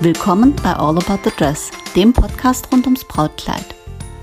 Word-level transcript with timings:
Willkommen 0.00 0.54
bei 0.62 0.74
All 0.74 0.96
About 0.96 1.18
the 1.24 1.36
Dress, 1.36 1.72
dem 1.96 2.12
Podcast 2.12 2.70
rund 2.70 2.84
ums 2.84 3.04
Brautkleid. 3.04 3.64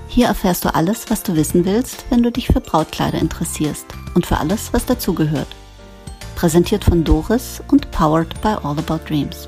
Hier 0.08 0.28
erfährst 0.28 0.64
du 0.64 0.74
alles, 0.74 1.10
was 1.10 1.22
du 1.22 1.36
wissen 1.36 1.66
willst, 1.66 2.06
wenn 2.08 2.22
du 2.22 2.32
dich 2.32 2.46
für 2.46 2.62
Brautkleider 2.62 3.18
interessierst 3.18 3.84
und 4.14 4.24
für 4.24 4.38
alles, 4.38 4.72
was 4.72 4.86
dazugehört. 4.86 5.48
Präsentiert 6.34 6.82
von 6.82 7.04
Doris 7.04 7.62
und 7.70 7.90
powered 7.90 8.40
by 8.40 8.56
All 8.62 8.78
About 8.78 9.00
Dreams. 9.06 9.46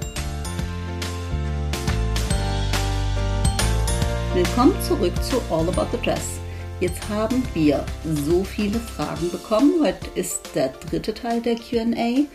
Willkommen 4.34 4.74
zurück 4.82 5.14
zu 5.24 5.36
All 5.50 5.66
About 5.66 5.96
the 5.96 6.02
Dress. 6.04 6.40
Jetzt 6.80 7.08
haben 7.08 7.42
wir 7.54 7.86
so 8.26 8.44
viele 8.44 8.78
Fragen 8.78 9.30
bekommen. 9.30 9.80
Heute 9.82 10.06
ist 10.14 10.54
der 10.54 10.74
dritte 10.90 11.14
Teil 11.14 11.40
der 11.40 11.56
QA. 11.56 12.26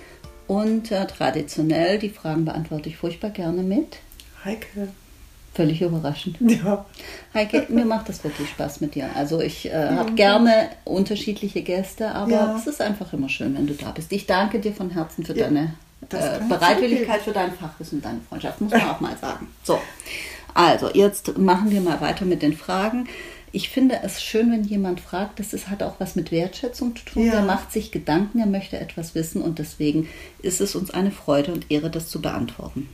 Und 0.47 0.91
äh, 0.91 1.05
traditionell, 1.07 1.99
die 1.99 2.09
Fragen 2.09 2.45
beantworte 2.45 2.89
ich 2.89 2.97
furchtbar 2.97 3.29
gerne 3.29 3.61
mit. 3.63 3.97
Heike. 4.43 4.89
Völlig 5.53 5.81
überraschend. 5.81 6.38
Ja. 6.41 6.85
Heike, 7.33 7.67
mir 7.69 7.85
macht 7.85 8.09
das 8.09 8.23
wirklich 8.23 8.49
Spaß 8.49 8.81
mit 8.81 8.95
dir. 8.95 9.09
Also 9.16 9.39
ich 9.39 9.67
äh, 9.71 9.89
habe 9.89 10.13
gerne 10.13 10.69
unterschiedliche 10.83 11.61
Gäste, 11.61 12.09
aber 12.13 12.31
Ja. 12.31 12.57
es 12.57 12.67
ist 12.67 12.81
einfach 12.81 13.13
immer 13.13 13.29
schön, 13.29 13.55
wenn 13.55 13.67
du 13.67 13.73
da 13.73 13.91
bist. 13.91 14.11
Ich 14.11 14.25
danke 14.25 14.59
dir 14.59 14.73
von 14.73 14.89
Herzen 14.89 15.23
für 15.23 15.35
Ja, 15.38 15.45
deine 15.45 15.75
äh, 16.11 16.39
Bereitwilligkeit, 16.49 17.21
für 17.21 17.31
dein 17.31 17.53
Fachwissen 17.53 17.99
und 17.99 18.05
deine 18.05 18.19
Freundschaft, 18.27 18.59
muss 18.61 18.71
man 18.71 18.81
auch 18.89 18.99
mal 18.99 19.16
sagen. 19.21 19.47
So, 19.63 19.80
also 20.55 20.89
jetzt 20.94 21.38
machen 21.38 21.71
wir 21.71 21.81
mal 21.81 22.02
weiter 22.02 22.25
mit 22.25 22.41
den 22.41 22.53
Fragen. 22.53 23.07
Ich 23.55 23.70
finde 23.70 23.99
es 24.03 24.23
schön, 24.23 24.52
wenn 24.52 24.63
jemand 24.63 24.99
fragt, 24.99 25.39
das 25.39 25.53
ist, 25.53 25.70
hat 25.70 25.84
auch 25.84 25.99
was 25.99 26.16
mit 26.16 26.31
Wertschätzung 26.31 26.95
zu 26.95 27.05
tun. 27.05 27.25
Ja. 27.28 27.33
Der 27.33 27.41
macht 27.44 27.72
sich 27.72 27.91
Gedanken, 27.91 28.39
er 28.39 28.47
möchte 28.47 28.80
etwas 28.80 29.14
wissen 29.14 29.44
und 29.44 29.59
deswegen 29.59 30.09
ist 30.41 30.59
es 30.59 30.75
uns 30.75 30.89
eine 30.89 31.11
Freude 31.11 31.53
und 31.53 31.69
Ehre, 31.69 31.91
das 31.91 32.09
zu 32.09 32.19
beantworten. 32.19 32.89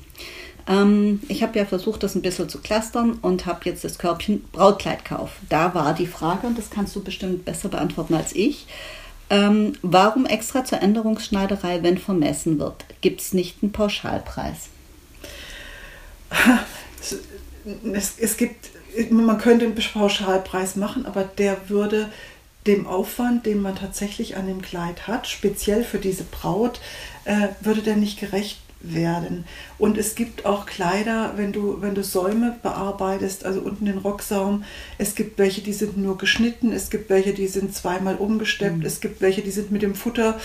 Ähm, 0.68 1.22
ich 1.30 1.44
habe 1.44 1.58
ja 1.58 1.66
versucht, 1.66 2.04
das 2.04 2.16
ein 2.16 2.22
bisschen 2.22 2.50
zu 2.50 2.60
clustern 2.60 3.14
und 3.22 3.46
habe 3.46 3.62
jetzt 3.64 3.86
das 3.86 3.98
Körbchen 3.98 4.44
Brautkleidkauf. 4.52 5.32
Da 5.48 5.74
war 5.74 5.94
die 5.94 6.08
Frage, 6.08 6.48
und 6.48 6.58
das 6.58 6.70
kannst 6.70 6.94
du 6.94 7.02
bestimmt 7.02 7.46
besser 7.46 7.70
beantworten 7.70 8.14
als 8.14 8.36
ich. 8.36 8.68
Ähm, 9.30 9.74
warum 9.82 10.26
extra 10.26 10.66
zur 10.66 10.82
Änderungsschneiderei, 10.82 11.84
wenn 11.84 11.98
vermessen 11.98 12.60
wird? 12.60 12.84
Gibt 13.00 13.22
es 13.22 13.34
nicht 13.34 13.64
einen 13.64 13.72
Pauschalpreis? 13.72 14.68
Es, 17.94 18.14
es 18.18 18.38
gibt, 18.38 18.70
man 19.10 19.38
könnte 19.38 19.66
einen 19.66 19.76
Pauschalpreis 19.76 20.76
machen, 20.76 21.06
aber 21.06 21.24
der 21.24 21.70
würde 21.70 22.10
dem 22.68 22.88
Aufwand, 22.88 23.46
den 23.46 23.62
man 23.62 23.76
tatsächlich 23.76 24.36
an 24.36 24.48
dem 24.48 24.62
Kleid 24.62 25.08
hat, 25.08 25.28
speziell 25.28 25.84
für 25.84 25.98
diese 25.98 26.24
Braut, 26.24 26.82
äh, 27.26 27.48
würde 27.62 27.82
der 27.82 27.96
nicht 27.96 28.20
gerecht 28.20 28.60
werden. 28.82 29.46
Und 29.78 29.98
es 29.98 30.16
gibt 30.16 30.46
auch 30.46 30.66
Kleider, 30.66 31.34
wenn 31.36 31.52
du, 31.52 31.82
wenn 31.82 31.96
du 31.96 32.04
Säume 32.04 32.56
bearbeitest, 32.64 33.46
also 33.46 33.60
unten 33.60 33.86
den 33.86 33.98
Rocksaum, 33.98 34.64
es 34.98 35.16
gibt 35.16 35.38
welche, 35.38 35.62
die 35.62 35.74
sind 35.74 35.98
nur 35.98 36.18
geschnitten, 36.18 36.72
es 36.72 36.90
gibt 36.90 37.10
welche, 37.10 37.34
die 37.34 37.48
sind 37.48 37.76
zweimal 37.76 38.16
umgesteppt, 38.16 38.86
es 38.86 39.02
gibt 39.02 39.20
welche, 39.20 39.42
die 39.42 39.52
sind 39.52 39.72
mit 39.72 39.82
dem 39.82 39.96
Futter 39.96 40.40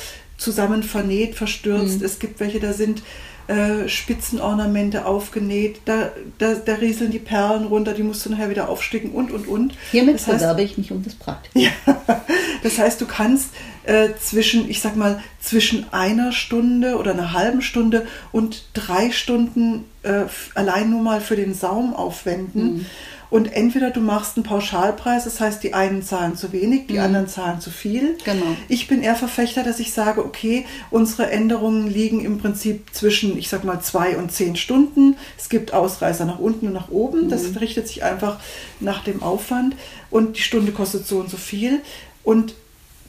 zusammen 0.45 0.83
vernäht, 0.83 1.35
verstürzt, 1.35 2.03
es 2.03 2.19
gibt 2.19 2.39
welche, 2.39 2.61
da 2.61 2.73
sind 2.73 3.03
äh, 3.47 3.89
Spitzenornamente 3.89 5.05
aufgenäht, 5.05 5.81
da, 5.85 6.11
da, 6.39 6.55
da 6.55 6.75
rieseln 6.75 7.11
die 7.11 7.19
Perlen 7.19 7.67
runter, 7.67 7.93
die 7.93 8.03
musst 8.03 8.25
du 8.25 8.31
nachher 8.31 8.51
wieder 8.51 8.69
aufsticken 8.69 9.11
und, 9.11 9.31
und, 9.33 9.47
und. 9.47 9.75
Hiermit 9.91 10.15
das 10.15 10.27
heißt, 10.27 10.39
bewerbe 10.39 10.63
ich 10.63 10.79
mich 10.79 10.93
um 10.93 11.03
das 11.03 11.15
Praktikum. 11.15 11.61
ja, 11.63 11.71
das 12.63 12.79
heißt, 12.79 13.01
du 13.01 13.07
kannst 13.07 13.49
äh, 13.85 14.11
zwischen, 14.19 14.71
ich 14.71 14.81
sag 14.81 14.97
mal, 14.97 15.23
zwischen 15.41 15.93
einer 15.93 16.33
Stunde 16.33 16.97
oder 16.97 17.13
einer 17.13 17.33
halben 17.33 17.61
Stunde 17.61 18.07
und 18.33 18.65
drei 18.73 19.11
Stunden 19.11 19.85
äh, 20.03 20.25
allein 20.55 20.91
nur 20.91 21.03
mal 21.03 21.21
für 21.21 21.37
den 21.37 21.53
Saum 21.55 21.95
aufwenden. 21.95 22.87
Und 23.35 23.53
entweder 23.53 23.91
du 23.91 24.01
machst 24.01 24.37
einen 24.37 24.45
Pauschalpreis, 24.45 25.25
das 25.25 25.41
heißt, 25.41 25.61
die 25.65 25.75
einen 25.75 26.05
zahlen 26.05 26.37
zu 26.37 26.53
wenig, 26.53 26.87
die 26.87 27.01
anderen 27.01 27.27
zahlen 27.27 27.61
zu 27.61 27.73
viel. 27.73 28.17
Genau. 28.25 28.47
Ich 28.69 28.87
bin 28.87 29.03
eher 29.03 29.17
Verfechter, 29.17 29.65
dass 29.65 29.81
ich 29.81 29.93
sage, 29.93 30.25
okay, 30.25 30.67
unsere 30.93 31.33
Änderungen 31.33 31.89
liegen 31.89 32.25
im 32.25 32.39
Prinzip 32.39 32.95
zwischen, 32.95 33.37
ich 33.37 33.49
sag 33.49 33.65
mal, 33.65 33.81
zwei 33.81 34.17
und 34.19 34.31
zehn 34.31 34.55
Stunden. 34.55 35.17
Es 35.37 35.49
gibt 35.49 35.75
Ausreißer 35.75 36.27
nach 36.27 36.39
unten 36.39 36.69
und 36.69 36.75
nach 36.75 36.93
oben. 36.93 37.29
Das 37.29 37.61
richtet 37.61 37.89
sich 37.89 38.05
einfach 38.05 38.39
nach 38.79 39.03
dem 39.03 39.21
Aufwand. 39.21 39.75
Und 40.11 40.37
die 40.37 40.43
Stunde 40.43 40.71
kostet 40.71 41.05
so 41.05 41.19
und 41.19 41.29
so 41.29 41.37
viel. 41.37 41.81
Und 42.23 42.55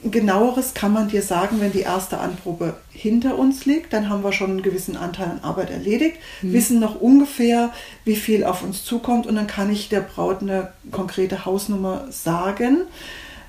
genaueres 0.04 0.74
kann 0.74 0.92
man 0.92 1.08
dir 1.08 1.22
sagen, 1.22 1.60
wenn 1.60 1.72
die 1.72 1.80
erste 1.80 2.18
Anprobe 2.18 2.76
hinter 2.90 3.38
uns 3.38 3.64
liegt. 3.64 3.92
Dann 3.92 4.08
haben 4.08 4.22
wir 4.22 4.32
schon 4.32 4.50
einen 4.50 4.62
gewissen 4.62 4.96
Anteil 4.96 5.28
an 5.28 5.40
Arbeit 5.42 5.70
erledigt, 5.70 6.18
wissen 6.42 6.80
noch 6.80 7.00
ungefähr, 7.00 7.72
wie 8.04 8.16
viel 8.16 8.44
auf 8.44 8.62
uns 8.62 8.84
zukommt. 8.84 9.26
Und 9.26 9.36
dann 9.36 9.46
kann 9.46 9.70
ich 9.70 9.88
der 9.88 10.00
Braut 10.00 10.42
eine 10.42 10.72
konkrete 10.90 11.44
Hausnummer 11.44 12.06
sagen. 12.10 12.82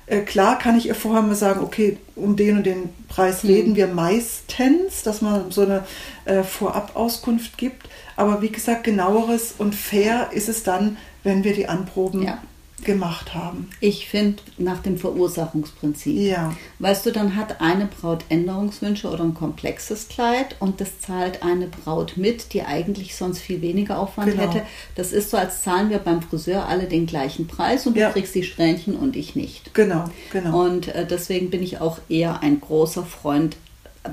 Äh, 0.06 0.20
klar 0.20 0.58
kann 0.58 0.76
ich 0.76 0.86
ihr 0.86 0.94
vorher 0.94 1.22
mal 1.22 1.34
sagen, 1.34 1.60
okay, 1.60 1.98
um 2.16 2.34
den 2.36 2.56
und 2.58 2.66
den 2.66 2.88
Preis 3.08 3.44
reden 3.44 3.76
wir 3.76 3.86
meistens, 3.86 5.02
dass 5.02 5.20
man 5.20 5.50
so 5.50 5.62
eine 5.62 5.84
äh, 6.24 6.42
Vorabauskunft 6.42 7.58
gibt. 7.58 7.88
Aber 8.16 8.40
wie 8.40 8.48
gesagt, 8.48 8.84
genaueres 8.84 9.54
und 9.58 9.74
fair 9.74 10.30
ist 10.32 10.48
es 10.48 10.62
dann, 10.62 10.96
wenn 11.24 11.44
wir 11.44 11.52
die 11.52 11.68
Anproben 11.68 12.22
Ja. 12.22 12.38
Gemacht 12.84 13.34
haben. 13.34 13.68
Ich 13.80 14.08
finde 14.08 14.42
nach 14.56 14.78
dem 14.78 14.98
Verursachungsprinzip. 14.98 16.16
Ja. 16.30 16.54
Weißt 16.78 17.04
du, 17.06 17.10
dann 17.12 17.34
hat 17.36 17.60
eine 17.60 17.86
Braut 17.86 18.24
Änderungswünsche 18.28 19.08
oder 19.10 19.24
ein 19.24 19.34
komplexes 19.34 20.08
Kleid 20.08 20.56
und 20.60 20.80
das 20.80 21.00
zahlt 21.00 21.42
eine 21.42 21.66
Braut 21.66 22.16
mit, 22.16 22.52
die 22.52 22.62
eigentlich 22.62 23.16
sonst 23.16 23.40
viel 23.40 23.60
weniger 23.62 23.98
Aufwand 23.98 24.30
Genau. 24.30 24.42
hätte. 24.42 24.62
Das 24.94 25.12
ist 25.12 25.30
so, 25.30 25.36
als 25.36 25.62
zahlen 25.62 25.90
wir 25.90 25.98
beim 25.98 26.22
Friseur 26.22 26.66
alle 26.66 26.84
den 26.84 27.06
gleichen 27.06 27.46
Preis 27.46 27.86
und 27.86 27.96
Ja. 27.96 28.08
du 28.08 28.12
kriegst 28.14 28.34
die 28.34 28.44
Strähnchen 28.44 28.96
und 28.96 29.16
ich 29.16 29.34
nicht. 29.34 29.74
Genau, 29.74 30.04
genau. 30.32 30.64
Und 30.64 30.88
äh, 30.88 31.06
deswegen 31.06 31.50
bin 31.50 31.62
ich 31.62 31.80
auch 31.80 31.98
eher 32.08 32.42
ein 32.42 32.60
großer 32.60 33.04
Freund 33.04 33.56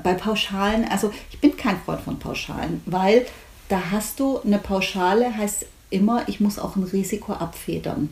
bei 0.02 0.14
Pauschalen. 0.14 0.84
Also 0.90 1.12
ich 1.30 1.38
bin 1.40 1.56
kein 1.56 1.78
Freund 1.84 2.00
von 2.00 2.18
Pauschalen, 2.18 2.82
weil 2.86 3.26
da 3.68 3.80
hast 3.90 4.20
du 4.20 4.38
eine 4.40 4.58
Pauschale, 4.58 5.36
heißt 5.36 5.66
immer, 5.90 6.28
ich 6.28 6.40
muss 6.40 6.58
auch 6.58 6.76
ein 6.76 6.82
Risiko 6.82 7.32
abfedern. 7.32 8.10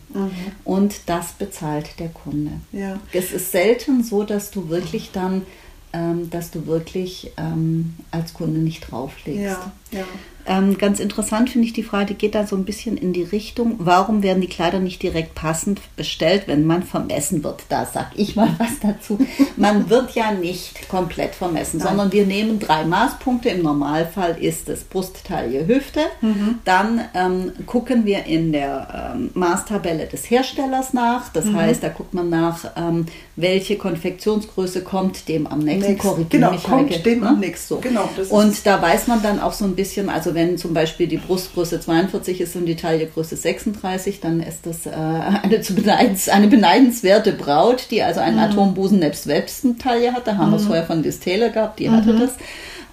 Und 0.64 0.94
das 1.06 1.32
bezahlt 1.32 1.98
der 1.98 2.08
Kunde. 2.08 2.52
Ja. 2.72 3.00
Es 3.12 3.32
ist 3.32 3.50
selten 3.52 4.02
so, 4.04 4.22
dass 4.22 4.50
du 4.50 4.68
wirklich 4.68 5.10
dann, 5.12 5.42
ähm, 5.92 6.30
dass 6.30 6.50
du 6.50 6.66
wirklich 6.66 7.32
ähm, 7.36 7.94
als 8.10 8.34
Kunde 8.34 8.60
nicht 8.60 8.90
drauflegst. 8.90 9.42
Ja, 9.42 9.72
ja. 9.90 10.04
Ähm, 10.46 10.76
ganz 10.78 11.00
interessant 11.00 11.50
finde 11.50 11.66
ich 11.66 11.72
die 11.72 11.82
Frage, 11.82 12.06
die 12.06 12.14
geht 12.14 12.34
da 12.34 12.46
so 12.46 12.54
ein 12.56 12.64
bisschen 12.64 12.96
in 12.96 13.12
die 13.12 13.22
Richtung, 13.22 13.76
warum 13.78 14.22
werden 14.22 14.40
die 14.40 14.46
Kleider 14.48 14.78
nicht 14.78 15.02
direkt 15.02 15.34
passend 15.34 15.80
bestellt, 15.96 16.42
wenn 16.46 16.66
man 16.66 16.82
vermessen 16.82 17.42
wird? 17.42 17.62
Da 17.68 17.86
sag 17.86 18.10
ich 18.16 18.36
mal 18.36 18.48
was 18.58 18.78
dazu. 18.80 19.18
Man 19.56 19.88
wird 19.90 20.14
ja 20.14 20.32
nicht 20.32 20.88
komplett 20.88 21.34
vermessen, 21.34 21.78
Nein. 21.78 21.88
sondern 21.88 22.12
wir 22.12 22.26
nehmen 22.26 22.58
drei 22.58 22.84
Maßpunkte. 22.84 23.48
Im 23.48 23.62
Normalfall 23.62 24.36
ist 24.40 24.68
es 24.68 24.84
Brust, 24.84 25.24
Taille, 25.26 25.66
Hüfte. 25.66 26.00
Mhm. 26.20 26.58
Dann 26.64 27.00
ähm, 27.14 27.52
gucken 27.66 28.04
wir 28.04 28.24
in 28.26 28.52
der 28.52 29.12
ähm, 29.16 29.30
Maßtabelle 29.34 30.06
des 30.06 30.30
Herstellers 30.30 30.92
nach. 30.92 31.30
Das 31.32 31.46
Mhm. 31.46 31.56
heißt, 31.56 31.82
da 31.82 31.88
guckt 31.88 32.14
man 32.14 32.28
nach, 32.30 32.64
ähm, 32.76 33.06
welche 33.36 33.76
Konfektionsgröße 33.76 34.82
kommt 34.82 35.28
dem 35.28 35.46
am 35.46 35.60
nächsten. 35.60 35.92
Nächst- 35.92 36.06
Korrigier 36.06 36.26
genau, 36.28 36.52
mich, 36.52 36.62
kommt 36.62 36.90
Heike, 36.90 37.02
dem 37.02 37.20
ne? 37.20 37.28
am 37.28 37.40
nächsten. 37.40 37.80
Genau, 37.80 38.08
das 38.16 38.26
ist 38.26 38.32
Und 38.32 38.66
da 38.66 38.80
weiß 38.80 39.06
man 39.06 39.22
dann 39.22 39.40
auch 39.40 39.52
so 39.52 39.64
ein 39.64 39.74
bisschen, 39.74 40.08
also 40.08 40.33
wenn 40.34 40.58
zum 40.58 40.74
Beispiel 40.74 41.06
die 41.06 41.16
Brustgröße 41.16 41.80
42 41.80 42.40
ist 42.40 42.56
und 42.56 42.66
die 42.66 42.76
Taillegröße 42.76 43.36
36, 43.36 44.20
dann 44.20 44.40
ist 44.40 44.66
das 44.66 44.86
äh, 44.86 44.90
eine, 44.90 45.60
zu 45.60 45.74
beneidens, 45.74 46.28
eine 46.28 46.48
beneidenswerte 46.48 47.32
Braut, 47.32 47.86
die 47.90 48.02
also 48.02 48.20
Mhm. 48.20 48.26
einen 48.26 48.38
Atombusen 48.40 48.98
nebst 48.98 49.26
Websten-Taille 49.26 50.12
hat. 50.12 50.26
Da 50.26 50.36
haben 50.36 50.50
wir 50.50 50.56
es 50.58 50.66
vorher 50.66 50.84
von 50.84 51.02
Distele 51.02 51.50
gehabt, 51.50 51.78
die 51.78 51.88
Mhm. 51.88 51.96
hatte 51.96 52.14
das. 52.18 52.32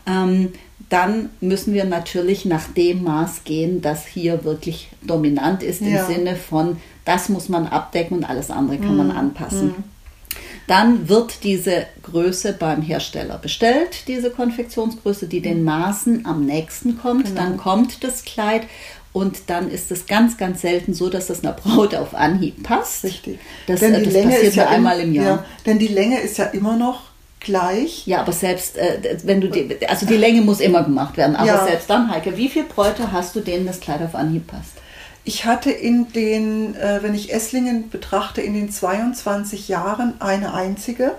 Ähm, 0.08 0.54
dann 0.90 1.30
müssen 1.40 1.74
wir 1.74 1.86
natürlich 1.86 2.44
nach 2.46 2.68
dem 2.76 3.04
Maß 3.04 3.44
gehen, 3.46 3.82
das 3.82 4.06
hier 4.06 4.44
wirklich 4.44 4.90
dominant 5.02 5.64
ist, 5.64 5.82
Ja. 5.82 6.06
im 6.08 6.14
Sinne 6.14 6.36
von, 6.36 6.78
das 7.06 7.30
muss 7.30 7.48
man 7.50 7.68
abdecken 7.68 8.18
und 8.18 8.24
alles 8.26 8.52
andere 8.52 8.78
kann 8.78 8.92
Mhm. 8.92 8.98
man 8.98 9.12
anpassen. 9.12 9.74
Dann 10.72 11.10
wird 11.10 11.44
diese 11.44 11.86
Größe 12.04 12.54
beim 12.54 12.82
Hersteller 12.82 13.38
bestellt, 13.38 14.08
diese 14.08 14.30
Konfektionsgröße, 14.30 15.28
die 15.28 15.42
den 15.42 15.66
Maßen 15.66 16.26
am 16.26 16.46
nächsten 16.46 16.98
kommt. 16.98 17.26
Genau. 17.26 17.42
Dann 17.42 17.58
kommt 17.58 18.06
das 18.06 18.24
Kleid 18.24 18.62
und 19.12 19.38
dann 19.48 19.70
ist 19.70 19.92
es 19.92 20.06
ganz, 20.06 20.38
ganz 20.38 20.62
selten 20.62 20.94
so, 20.94 21.10
dass 21.10 21.28
das 21.28 21.44
einer 21.44 21.52
Braut 21.52 21.94
auf 21.94 22.16
Anhieb 22.16 22.64
passt. 22.64 23.04
Richtig. 23.04 23.38
Das, 23.68 23.82
Denn 23.82 23.94
äh, 23.96 24.00
die 24.00 24.06
das 24.06 24.14
Länge 24.14 24.28
passiert 24.30 24.48
ist 24.48 24.56
ja 24.56 24.70
einmal 24.70 25.00
im- 25.02 25.10
im 25.10 25.14
Jahr. 25.16 25.26
Ja, 25.26 25.46
denn 25.66 25.78
die 25.78 25.90
Länge 25.90 26.22
ist 26.22 26.38
ja 26.38 26.46
immer 26.46 26.78
noch 26.78 27.02
gleich. 27.42 28.08
Ja, 28.08 28.22
aber 28.22 28.32
selbst, 28.32 28.78
äh, 28.78 29.18
wenn 29.26 29.42
du 29.42 29.50
die, 29.50 29.76
also 29.90 30.06
die 30.06 30.16
Länge 30.16 30.42
muss 30.42 30.62
immer 30.62 30.84
gemacht 30.84 31.18
werden. 31.18 31.36
Aber 31.36 31.48
Ja. 31.48 31.66
selbst 31.68 31.90
dann, 31.90 32.10
Heike, 32.10 32.38
wie 32.38 32.48
viele 32.48 32.66
Bräute 32.66 33.12
hast 33.12 33.36
du, 33.36 33.42
denen 33.42 33.66
das 33.66 33.82
Kleid 33.82 34.02
auf 34.02 34.16
Anhieb 34.16 34.48
passt? 34.48 34.76
Ich 35.24 35.46
hatte 35.46 35.70
in 35.72 36.12
den, 36.14 36.76
äh, 36.76 37.00
wenn 37.04 37.14
ich 37.14 37.32
Esslingen 37.34 37.90
betrachte, 37.90 38.42
in 38.42 38.54
den 38.54 38.72
22 38.72 39.68
Jahren 39.68 40.16
eine 40.20 40.54
einzige. 40.54 41.12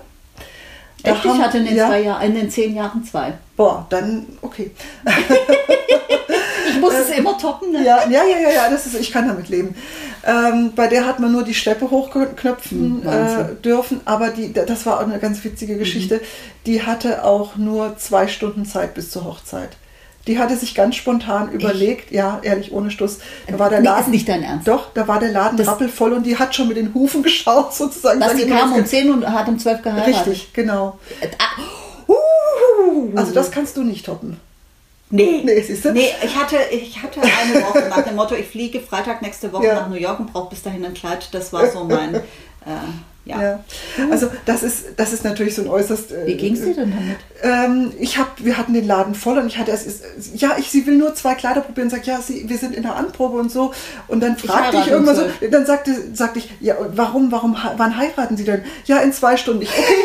Da 1.03 1.11
Echt? 1.11 1.25
Ich 1.25 1.31
haben- 1.31 1.41
hatte 1.41 1.57
in 1.59 1.65
den, 1.65 1.75
ja, 1.75 1.87
zwei 1.87 2.01
Jahren, 2.01 2.21
in 2.27 2.35
den 2.35 2.49
zehn 2.49 2.75
Jahren 2.75 3.03
zwei. 3.05 3.33
Boah, 3.55 3.85
dann 3.89 4.25
okay. 4.41 4.71
Ich 6.69 6.79
muss 6.79 6.93
es 6.95 7.09
immer 7.17 7.37
toppen, 7.37 7.71
ne? 7.71 7.83
Ja, 7.85 8.09
ja, 8.09 8.23
ja, 8.23 8.39
ja, 8.39 8.49
ja, 8.49 8.69
das 8.69 8.85
ist, 8.87 8.95
ich 8.99 9.11
kann 9.11 9.27
damit 9.27 9.47
leben. 9.47 9.75
Ähm, 10.25 10.71
bei 10.75 10.87
der 10.87 11.05
hat 11.05 11.19
man 11.19 11.31
nur 11.31 11.43
die 11.43 11.53
Steppe 11.53 11.89
hochknöpfen 11.91 13.03
Hm, 13.03 13.07
äh, 13.07 13.55
dürfen, 13.61 14.01
aber 14.05 14.29
die, 14.29 14.51
das 14.53 14.85
war 14.85 14.97
auch 14.99 15.03
eine 15.03 15.19
ganz 15.19 15.43
witzige 15.43 15.77
Geschichte. 15.77 16.19
Die 16.65 16.83
hatte 16.83 17.23
auch 17.23 17.55
nur 17.57 17.97
zwei 17.97 18.27
Stunden 18.27 18.65
Zeit 18.65 18.93
bis 18.95 19.11
zur 19.11 19.25
Hochzeit. 19.25 19.69
Die 20.27 20.39
hatte 20.39 20.55
sich 20.55 20.73
ganz 20.73 20.95
spontan 20.95 21.51
überlegt, 21.51 22.11
ja, 22.11 22.39
ehrlich, 22.43 22.71
ohne 22.71 22.91
Stuss, 22.91 23.19
da 23.45 23.59
war 23.59 23.69
der 23.69 23.81
Nee, 23.81 23.87
Laden. 23.87 24.01
ist 24.03 24.09
nicht 24.09 24.29
dein 24.29 24.41
Ernst. 24.41 24.67
Doch, 24.69 24.93
da 24.93 25.05
war 25.07 25.19
der 25.19 25.31
Laden 25.31 25.57
Das- 25.57 25.67
rappelvoll 25.67 26.13
und 26.13 26.23
die 26.25 26.37
hat 26.39 26.55
schon 26.55 26.69
mit 26.69 26.77
den 26.77 26.93
Hufen 26.93 27.23
geschaut, 27.23 27.73
sozusagen. 27.73 28.21
Was, 28.21 28.29
Sag 28.29 28.37
die 28.37 28.43
ich 28.43 28.49
kam 28.49 28.71
um 28.71 28.85
10 28.85 29.11
und 29.11 29.27
hat 29.29 29.47
um 29.49 29.59
12 29.59 29.81
geheiratet? 29.81 30.15
Richtig, 30.27 30.53
genau. 30.53 30.97
Uh, 32.07 33.11
Also 33.17 33.33
das 33.33 33.51
kannst 33.51 33.75
du 33.77 33.83
nicht 33.83 34.05
toppen. 34.05 34.39
nee. 35.09 35.41
Nee, 35.43 35.61
siehst 35.61 35.85
du? 35.85 35.91
Nee, 35.91 36.09
ich 36.23 36.35
hatte, 36.35 36.55
ich 36.71 37.01
hatte 37.03 37.21
eine 37.21 37.61
Woche 37.61 37.83
nach 37.89 38.01
dem 38.03 38.15
Motto, 38.15 38.35
ich 38.35 38.47
fliege 38.47 38.79
Freitag 38.79 39.21
nächste 39.21 39.51
Woche 39.53 39.65
Ja. 39.67 39.75
nach 39.75 39.89
New 39.89 39.95
York 39.95 40.19
und 40.19 40.31
brauche 40.33 40.49
bis 40.49 40.63
dahin 40.63 40.85
ein 40.85 40.93
Kleid. 40.93 41.27
Das 41.33 41.51
war 41.53 41.69
so 41.69 41.83
mein, 41.83 42.15
äh, 42.15 42.19
ja. 43.25 43.41
Ja. 43.41 43.59
Also 44.11 44.29
das 44.45 44.63
ist, 44.63 44.85
das 44.97 45.13
ist 45.13 45.23
natürlich 45.23 45.55
so 45.55 45.61
ein 45.61 45.69
äußerst. 45.69 46.11
äh, 46.11 46.27
Wie 46.27 46.35
ging 46.35 46.53
es 46.53 46.61
dir 46.61 46.73
denn 46.75 46.91
damit? 46.93 47.17
Ähm, 47.41 47.91
ich 47.99 48.17
hab, 48.17 48.43
wir 48.43 48.57
hatten 48.57 48.73
den 48.73 48.85
Laden 48.85 49.15
voll 49.15 49.37
und 49.37 49.47
ich 49.47 49.57
hatte 49.57 49.71
es, 49.71 49.85
ist, 49.85 50.03
ja, 50.35 50.55
ich, 50.57 50.69
sie 50.69 50.85
will 50.85 50.97
nur 50.97 51.15
zwei 51.15 51.35
Kleider 51.35 51.61
probieren, 51.61 51.89
sagt, 51.89 52.05
ja, 52.05 52.19
sie, 52.21 52.49
wir 52.49 52.57
sind 52.57 52.75
in 52.75 52.83
der 52.83 52.95
Anprobe 52.95 53.37
und 53.37 53.51
so. 53.51 53.73
Und 54.07 54.21
dann 54.21 54.37
fragte 54.37 54.77
ich, 54.77 54.83
heirate 54.83 54.89
irgendwann 54.91 55.15
so, 55.15 55.23
dann 55.49 55.65
sagte, 55.65 55.95
sagte 56.13 56.39
ich, 56.39 56.51
ja, 56.59 56.75
und 56.75 56.97
warum, 56.97 57.31
warum, 57.31 57.55
wann 57.77 57.97
heiraten 57.97 58.35
Sie 58.35 58.43
denn? 58.43 58.63
Ja, 58.85 58.99
in 58.99 59.13
zwei 59.13 59.37
Stunden. 59.37 59.61
Ich, 59.61 59.69
okay, 59.69 60.03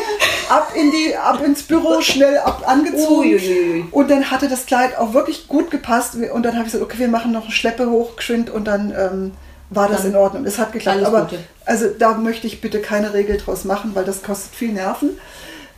ab 0.48 0.72
in 0.76 0.90
die, 0.90 1.16
ab 1.16 1.42
ins 1.44 1.62
Büro, 1.64 2.00
schnell 2.00 2.38
ab 2.38 2.62
angezogen. 2.66 3.28
Uiuiui. 3.30 3.84
Und 3.90 4.10
dann 4.10 4.30
hatte 4.30 4.48
das 4.48 4.66
Kleid 4.66 4.96
auch 4.96 5.12
wirklich 5.12 5.48
gut 5.48 5.70
gepasst. 5.70 6.14
Und 6.14 6.42
dann 6.44 6.54
habe 6.54 6.66
ich 6.66 6.72
gesagt, 6.72 6.84
okay, 6.84 6.98
wir 6.98 7.08
machen 7.08 7.32
noch 7.32 7.44
eine 7.44 7.52
Schleppe 7.52 7.90
hoch, 7.90 8.16
geschwind 8.16 8.50
und 8.50 8.66
dann 8.66 8.92
ähm, 8.96 9.32
war 9.70 9.88
das 9.88 10.04
in 10.04 10.16
Ordnung. 10.16 10.44
Das 10.44 10.58
hat 10.58 10.72
geklappt. 10.72 11.04
Aber 11.04 11.22
Gute. 11.22 11.38
also 11.64 11.86
da 11.98 12.14
möchte 12.14 12.46
ich 12.46 12.60
bitte 12.60 12.80
keine 12.80 13.12
Regel 13.12 13.36
draus 13.36 13.64
machen, 13.64 13.90
weil 13.94 14.04
das 14.04 14.22
kostet 14.22 14.54
viel 14.54 14.72
Nerven. 14.72 15.10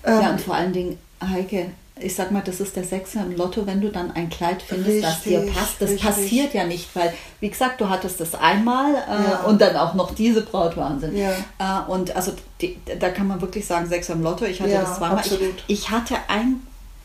Ähm, 0.05 0.21
Ja, 0.21 0.31
und 0.31 0.41
vor 0.41 0.55
allen 0.55 0.73
Dingen, 0.73 0.99
Heike, 1.21 1.67
ich 2.03 2.15
sag 2.15 2.31
mal, 2.31 2.43
das 2.43 2.61
ist 2.61 2.77
der 2.77 2.85
Sechser 2.85 3.21
im 3.23 3.37
Lotto, 3.37 3.67
wenn 3.67 3.81
du 3.83 3.91
dann 3.91 4.11
ein 4.13 4.31
Kleid 4.31 4.63
findest, 4.63 5.05
das 5.05 5.23
dir 5.23 5.41
Richtig, 5.41 5.55
passt. 5.55 5.75
Das 5.81 5.91
richtig. 5.91 6.07
passiert 6.09 6.55
ja 6.55 6.65
nicht, 6.65 6.89
weil, 6.97 7.13
wie 7.41 7.51
gesagt, 7.51 7.81
du 7.81 7.89
hattest 7.91 8.21
das 8.21 8.35
einmal 8.35 8.95
äh, 8.95 9.31
Ja. 9.31 9.41
und 9.47 9.61
dann 9.61 9.77
auch 9.77 9.93
noch 9.95 10.15
diese 10.15 10.41
Brautwahnsinn. 10.43 11.15
Ja. 11.17 11.33
Äh, 11.59 11.91
und 11.91 12.17
also 12.17 12.33
die, 12.63 12.79
da 12.99 13.11
kann 13.11 13.27
man 13.27 13.41
wirklich 13.43 13.67
sagen, 13.67 13.87
Sechser 13.87 14.15
im 14.15 14.23
Lotto. 14.23 14.45
Ich 14.47 14.61
hatte 14.63 14.71
Ja, 14.73 14.81
das 14.83 14.97
zweimal. 14.97 15.23
Ich, 15.27 15.65
ich 15.67 15.91
hatte 15.91 16.15
ein, 16.29 16.63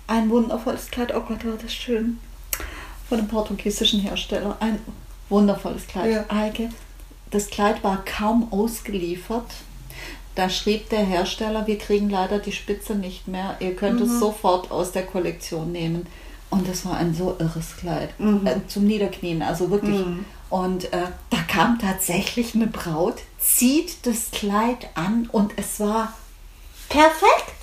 ein 0.07 0.29
wundervolles 0.29 0.89
Kleid, 0.91 1.13
oh 1.13 1.21
Gott, 1.27 1.43
war 1.45 1.57
das 1.61 1.73
schön. 1.73 2.19
Von 3.09 3.19
einem 3.19 3.27
portugiesischen 3.27 3.99
Hersteller. 3.99 4.55
Ein 4.61 4.79
wundervolles 5.30 5.88
Kleid. 5.88 6.12
Ja. 6.12 6.25
Heike, 6.36 6.69
das 7.31 7.48
Kleid 7.50 7.83
war 7.83 8.04
kaum 8.06 8.51
ausgeliefert. 8.51 9.45
Da 10.36 10.50
schrieb 10.50 10.89
der 10.89 11.00
Hersteller, 11.06 11.66
wir 11.66 11.77
kriegen 11.77 12.10
leider 12.10 12.39
die 12.39 12.51
Spitze 12.51 12.94
nicht 12.95 13.27
mehr. 13.27 13.56
Ihr 13.60 13.75
könnt 13.75 14.00
Mhm. 14.01 14.06
es 14.07 14.19
sofort 14.19 14.69
aus 14.72 14.92
der 14.92 15.06
Kollektion 15.06 15.72
nehmen. 15.72 16.07
Und 16.50 16.68
das 16.68 16.86
war 16.86 16.98
ein 16.98 17.13
so 17.16 17.36
irres 17.39 17.75
Kleid. 17.77 18.18
Mhm. 18.19 18.45
Äh, 18.45 18.68
zum 18.68 18.86
Niederknien, 18.86 19.42
also 19.42 19.72
wirklich. 19.72 20.01
Und 20.50 20.94
äh, 20.94 21.07
da 21.30 21.38
kam 21.48 21.80
tatsächlich 21.80 22.54
eine 22.54 22.68
Braut, 22.68 23.16
zieht 23.39 24.06
das 24.06 24.30
Kleid 24.31 24.89
an 24.94 25.28
und 25.31 25.54
es 25.57 25.80
war 25.80 26.13
perfekt. 26.89 27.54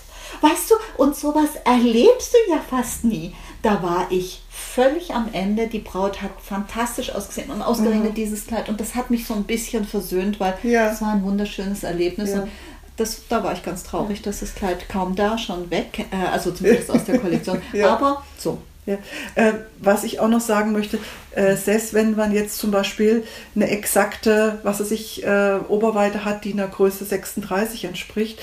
Weißt 0.41 0.71
du, 0.71 0.75
und 0.97 1.15
sowas 1.15 1.51
erlebst 1.65 2.33
du 2.35 2.53
ja 2.53 2.59
fast 2.69 3.05
nie. 3.05 3.35
Da 3.63 3.83
war 3.83 4.07
ich 4.11 4.42
völlig 4.75 5.13
am 5.15 5.29
Ende. 5.33 5.67
Die 5.67 5.79
Braut 5.81 6.23
hat 6.23 6.31
fantastisch 6.43 7.11
ausgesehen 7.15 7.51
und 7.51 7.63
ausgerechnet 7.63 8.17
dieses 8.17 8.47
Kleid. 8.47 8.69
Und 8.69 8.81
das 8.81 8.95
hat 8.95 9.11
mich 9.11 9.27
so 9.27 9.35
ein 9.35 9.45
bisschen 9.45 9.85
versöhnt, 9.85 10.41
weil 10.41 10.55
Mhm. 10.63 10.71
Ja. 10.71 10.91
es 10.91 11.01
war 11.03 11.13
ein 11.13 11.23
wunderschönes 11.23 11.83
Erlebnis. 11.85 12.31
Ja. 12.31 12.43
Und 12.43 12.51
das, 12.97 13.23
da 13.29 13.43
war 13.43 13.53
ich 13.53 13.63
ganz 13.63 13.83
traurig, 13.85 14.23
dass 14.23 14.41
das 14.41 14.55
Kleid 14.55 14.89
kaum 14.89 15.15
da 15.17 15.39
schon 15.39 15.71
weg, 15.71 16.07
äh, 16.11 16.27
also 16.31 16.53
zumindest 16.53 16.91
aus 16.91 17.05
der 17.05 17.19
Kollektion. 17.19 17.61
Ja. 17.73 17.95
Aber 17.95 18.23
so. 18.39 18.59
Ja. 18.85 18.97
Äh, 19.37 19.53
was 19.79 20.03
ich 20.03 20.19
auch 20.19 20.27
noch 20.29 20.41
sagen 20.41 20.73
möchte, 20.73 20.99
äh, 21.37 21.55
selbst 21.55 21.95
wenn 21.95 22.17
man 22.17 22.33
jetzt 22.33 22.59
zum 22.59 22.73
Beispiel 22.73 23.23
eine 23.55 23.71
exakte, 23.71 24.59
was 24.65 24.81
weiß 24.81 24.91
ich, 24.91 25.23
äh, 25.25 25.59
Oberweite 25.69 26.25
hat, 26.25 26.45
die 26.45 26.53
einer 26.53 26.67
Größe 26.67 27.05
36 27.05 27.85
entspricht, 27.85 28.41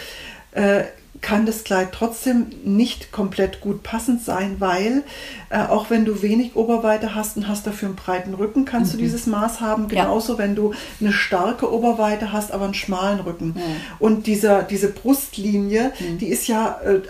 äh, 0.51 0.83
kann 1.21 1.45
das 1.45 1.63
Kleid 1.63 1.89
trotzdem 1.91 2.47
nicht 2.63 3.11
komplett 3.11 3.59
gut 3.59 3.83
passend 3.83 4.23
sein, 4.23 4.57
weil 4.59 5.03
äh, 5.49 5.59
auch 5.59 5.89
wenn 5.89 6.05
du 6.05 6.21
wenig 6.21 6.55
Oberweite 6.55 7.13
hast 7.13 7.35
und 7.35 7.47
hast 7.47 7.67
dafür 7.67 7.89
einen 7.89 7.95
breiten 7.95 8.33
Rücken, 8.33 8.63
kannst 8.63 8.93
du 8.93 8.97
dieses 8.97 9.25
Maß 9.25 9.59
haben. 9.59 9.83
Mhm. 9.85 9.89
Ja. 9.89 10.03
Genauso, 10.03 10.37
wenn 10.37 10.55
du 10.55 10.73
eine 11.01 11.11
starke 11.11 11.73
Oberweite 11.73 12.31
hast, 12.31 12.51
aber 12.51 12.65
einen 12.65 12.73
schmalen 12.73 13.19
Rücken. 13.19 13.55
Und 13.97 14.27
dieser, 14.27 14.63
diese 14.63 14.89
Brustlinie, 14.89 15.91
die 16.19 16.27
ist 16.27 16.47
ja 16.47 16.79
äh, 16.85 17.01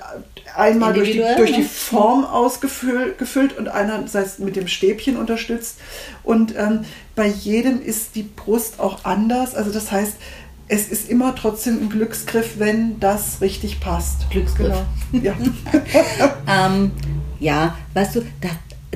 einmal 0.55 0.93
durch 0.93 1.11
die, 1.11 1.19
Mhm. 1.19 1.37
Durch 1.37 1.51
die 1.51 1.61
ne? 1.61 1.65
Form 1.67 2.25
ausgefüllt 2.25 3.17
gefüllt 3.17 3.57
und 3.57 3.67
einerseits 3.67 4.39
mit 4.39 4.55
dem 4.55 4.67
Stäbchen 4.67 5.17
unterstützt. 5.17 5.79
Und 6.23 6.55
ähm, 6.57 6.85
bei 7.15 7.27
jedem 7.27 7.81
ist 7.81 8.15
die 8.15 8.23
Brust 8.23 8.79
auch 8.79 9.03
anders. 9.03 9.53
Also 9.53 9.71
das 9.71 9.91
heißt, 9.91 10.13
es 10.69 10.87
ist 10.87 11.09
immer 11.09 11.35
trotzdem 11.35 11.79
ein 11.81 11.89
Glücksgriff, 11.89 12.57
wenn 12.59 12.99
das 12.99 13.41
richtig 13.41 13.79
passt. 13.79 14.29
Glücksgriff. 14.29 14.77
Genau. 15.11 15.25
Ja. 15.25 15.35
Ähm, 16.47 16.91
ja, 17.39 17.75
weißt 17.93 18.15
du, 18.15 18.21
da, 18.41 18.49